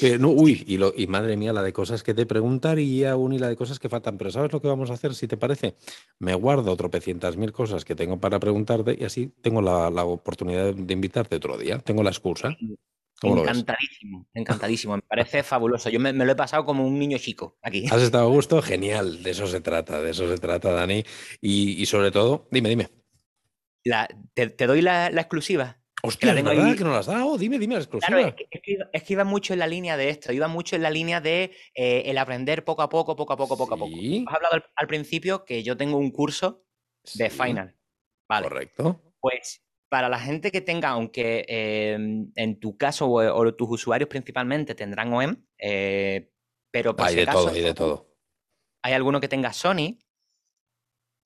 [0.00, 3.32] Pero no, uy, y, lo, y madre mía, la de cosas que te preguntaría aún
[3.32, 4.18] y la de cosas que faltan.
[4.18, 5.76] Pero ¿sabes lo que vamos a hacer, si te parece?
[6.18, 10.92] Me guardo tropecientas mil cosas que tengo para preguntarte y así tengo la, oportunidad de
[10.92, 11.78] invitarte otro día.
[11.78, 12.56] Tengo la excusa.
[13.20, 14.96] Encantadísimo, encantadísimo.
[14.96, 15.90] Me parece fabuloso.
[15.90, 17.86] Yo me, lo he pasado como un niño chico aquí.
[17.90, 18.62] ¿Has estado a gusto?
[18.62, 19.22] Genial.
[19.22, 21.02] De eso se trata, de eso se trata, Dani.
[21.40, 22.88] Y, sobre todo, dime, dime.
[24.34, 25.77] te, doy la, la exclusiva.
[26.02, 27.36] Hostia, ¿es verdad que no las has dado?
[27.36, 28.18] Dime, dime la exclusiva.
[28.18, 28.36] Claro,
[28.92, 31.52] es que, iba, mucho en la línea de esto, iba mucho en la línea de
[31.74, 33.96] eh, el aprender poco a poco, poco a poco, poco a poco.
[34.28, 36.64] Has hablado al, principio que yo tengo un curso
[37.14, 37.76] de Final.
[38.28, 38.48] Vale.
[38.48, 39.02] Correcto.
[39.18, 44.74] Pues para la gente que tenga, aunque em, en tu caso o, tus usuarios principalmente
[44.74, 46.30] tendrán OEM, eh,
[46.70, 48.14] pero por hay de todo, hay de todo.
[48.82, 49.98] Hay alguno que tenga Sony.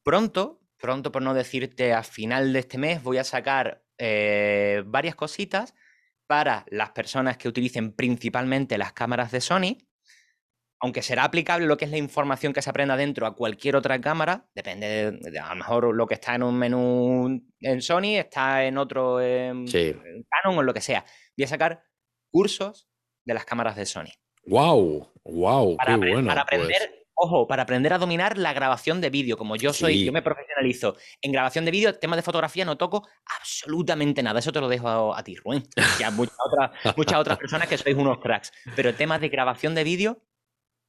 [0.05, 5.15] Pronto, pronto por no decirte a final de este mes, voy a sacar eh, varias
[5.15, 5.77] cositas
[6.27, 9.79] para las personas que utilicen principalmente las cámaras de Sony,
[10.81, 14.01] aunque será aplicable lo que es la información que se aprenda dentro a cualquier otra
[14.01, 18.65] cámara, depende de, a lo mejor lo que está en un menú en Sony, está
[18.65, 21.05] en otro en, Canon o lo que sea.
[21.37, 21.85] Voy a sacar
[22.33, 22.89] cursos
[23.25, 24.11] de las cámaras de Sony.
[24.47, 25.13] ¡Wow!
[25.23, 25.77] ¡Wow!
[25.87, 26.27] ¡Qué bueno!
[26.27, 26.91] Para pues.
[27.15, 30.97] Ojo, para aprender a dominar la grabación de vídeo, como yo soy, yo me profesionalizo
[31.21, 33.07] en grabación de vídeo, temas de fotografía no toco
[33.39, 34.41] absolutamente nada.
[34.41, 35.63] Eso te lo dejo a, ti, Rubén.
[36.15, 38.53] Muchas otras, muchas otras personas que sois unos cracks.
[38.75, 40.23] Pero temas de grabación de vídeo,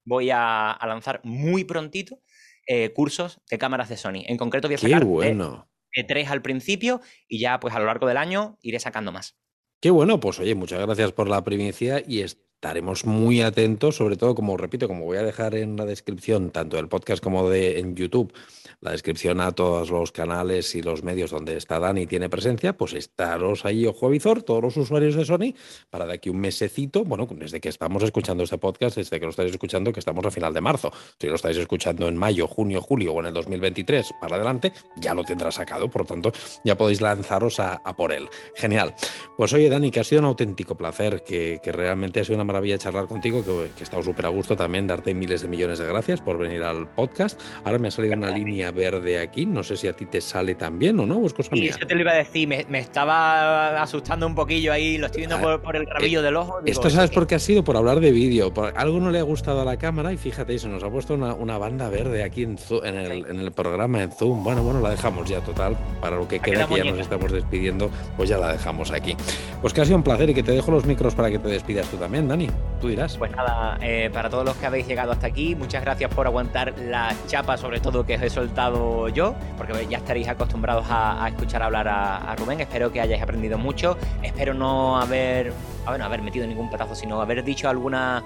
[0.06, 2.20] voy a, lanzar muy prontito
[2.68, 4.24] eh, cursos de cámaras de Sony.
[4.26, 5.70] En concreto voy a sacar bueno.
[6.08, 9.38] tres al principio y ya pues a lo largo del año iré sacando más.
[9.82, 12.22] Qué bueno, pues oye, muchas gracias por la primicia y
[12.64, 16.78] estaremos muy atentos, sobre todo, como repito, como voy a dejar en la descripción, tanto
[16.78, 18.32] del podcast como de en YouTube,
[18.80, 22.94] la descripción a todos los canales y los medios donde está Dani tiene presencia, pues
[22.94, 25.54] estaros ahí ojo a visor, todos los usuarios de Sony,
[25.90, 29.32] para de aquí un mesecito, bueno, desde que estamos escuchando este podcast, desde que lo
[29.32, 30.90] estáis escuchando, que estamos a final de marzo.
[31.20, 35.14] Si lo estáis escuchando en mayo, junio, julio o en el 2023 para adelante, ya
[35.14, 36.32] lo tendrá sacado, por lo tanto,
[36.64, 38.30] ya podéis lanzaros a, por él.
[38.56, 38.96] Genial.
[39.38, 42.78] Pues oye, Dani, que ha sido un auténtico placer, que, realmente ha sido una maravilla
[42.78, 45.88] charlar contigo, que, que he estado súper a gusto también, darte miles de millones de
[45.88, 47.40] gracias por venir al podcast.
[47.64, 49.46] Ahora me ha salido una línea verde aquí.
[49.46, 51.80] No sé si a ti te sale también o no, o es cosa sí, Eso
[51.86, 55.60] te lo iba a decir, me, estaba asustando un poquillo ahí, lo estoy viendo ah,
[55.62, 56.60] por, el rabillo eh, del ojo.
[56.66, 58.54] esto sabes por qué ha sido, por hablar de vídeo.
[58.76, 61.58] algo no le ha gustado a la cámara y fíjate, se nos ha puesto una,
[61.58, 64.44] banda verde aquí en, en, el, programa en Zoom.
[64.44, 65.78] Bueno, bueno, la dejamos ya total.
[66.02, 69.16] Para lo que queda, que ya nos estamos despidiendo, pues ya la dejamos aquí.
[69.62, 71.48] Pues que ha sido un placer y que te dejo los micros para que te
[71.48, 72.43] despidas tú también, Dani.
[72.82, 73.18] Tú dirás.
[73.18, 76.74] Pues nada, eh, para todos los que habéis llegado hasta aquí, muchas gracias por aguantar
[76.78, 81.64] la chapa, sobre todo que os he soltado yo, porque ya estaréis acostumbrados a, escuchar
[81.64, 82.60] hablar a, Rubén.
[82.60, 83.98] Espero que hayáis aprendido mucho.
[84.22, 85.54] Espero no haber,
[85.86, 88.22] bueno, haber metido ningún petazo, sino haber dicho alguna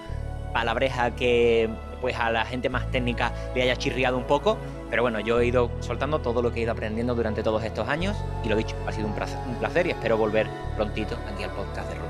[0.53, 1.70] palabreja que
[2.01, 4.57] pues a la gente más técnica le haya chirriado un poco.
[4.89, 7.88] Pero bueno, yo he ido soltando todo lo que he ido aprendiendo durante todos estos
[7.88, 9.13] años y lo dicho, ha sido un
[9.59, 12.07] placer y espero volver prontito aquí al podcast de Rubén.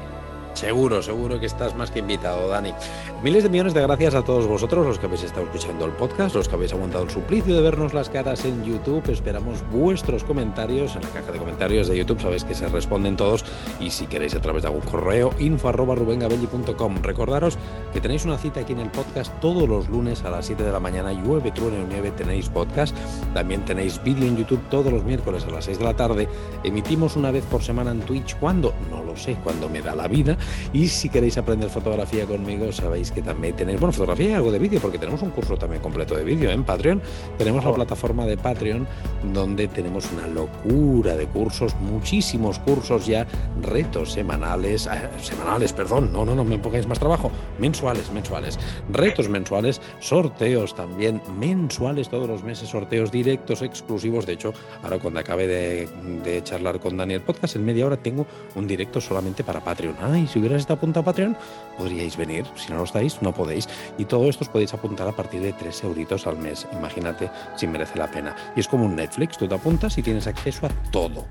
[0.57, 2.73] Seguro, seguro que estás más que invitado, Dani.
[3.21, 6.33] Miles de millones de gracias a todos vosotros, los que habéis estado escuchando el podcast,
[6.33, 9.07] los que habéis aguantado el suplicio de vernos las caras en YouTube.
[9.07, 12.19] Esperamos vuestros comentarios en la caja de comentarios de YouTube.
[12.19, 13.45] Sabéis que se responden todos.
[13.79, 17.59] Y si queréis a través de algún correo, info arroba Recordaros
[17.93, 20.71] que tenéis una cita aquí en el podcast todos los lunes a las 7 de
[20.71, 21.13] la mañana.
[21.13, 22.97] Llueve, truene nieve, tenéis podcast.
[23.35, 26.27] También tenéis vídeo en YouTube todos los miércoles a las 6 de la tarde.
[26.63, 28.35] Emitimos una vez por semana en Twitch.
[28.39, 28.73] ¿Cuándo?
[28.89, 30.35] No lo sé, cuando me da la vida.
[30.73, 34.59] Y si queréis aprender fotografía conmigo, sabéis que también tenéis, bueno, fotografía y algo de
[34.59, 37.01] vídeo, porque tenemos un curso también completo de vídeo en Patreon.
[37.37, 37.75] Tenemos la oh.
[37.75, 38.87] plataforma de Patreon,
[39.33, 43.25] donde tenemos una locura de cursos, muchísimos cursos ya,
[43.61, 48.59] retos semanales, eh, semanales, perdón, no, no, no me pongáis más trabajo, mensuales, mensuales,
[48.91, 54.25] retos mensuales, sorteos también mensuales todos los meses, sorteos directos, exclusivos.
[54.25, 55.87] De hecho, ahora cuando acabe de,
[56.23, 58.25] de charlar con Daniel Podcast, en media hora tengo
[58.55, 59.95] un directo solamente para Patreon.
[60.01, 61.35] Ay, si hubieras estado apuntado a Patreon,
[61.79, 62.45] podríais venir.
[62.55, 63.67] Si no lo estáis, no podéis.
[63.97, 66.67] Y todo esto podéis apuntar a partir de 3 euritos al mes.
[66.73, 68.35] Imagínate si merece la pena.
[68.55, 71.25] Y es como un Netflix, tú te apuntas y tienes acceso a todo.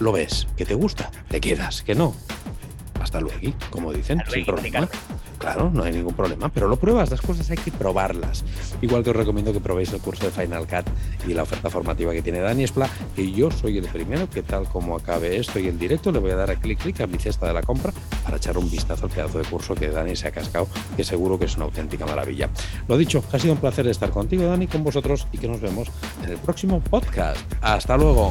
[0.00, 2.12] Lo ves, que te gusta, te quedas, que no.
[3.04, 3.38] Hasta luego,
[3.68, 4.88] como dicen, sin problema.
[5.36, 8.44] Claro, no hay ningún problema, pero lo pruebas, las cosas hay que probarlas.
[8.80, 10.86] Igual que os recomiendo que probéis el curso de Final Cut
[11.28, 14.66] y la oferta formativa que tiene Dani Espla, que yo soy el primero que tal
[14.70, 17.18] como acabe esto y en directo le voy a dar a clic clic a mi
[17.18, 17.92] cesta de la compra
[18.24, 21.38] para echar un vistazo al pedazo de curso que Dani se ha cascado, que seguro
[21.38, 22.48] que es una auténtica maravilla.
[22.88, 25.88] Lo dicho, ha sido un placer estar contigo, Dani, con vosotros y que nos vemos
[26.22, 27.38] en el próximo podcast.
[27.60, 28.30] Hasta luego.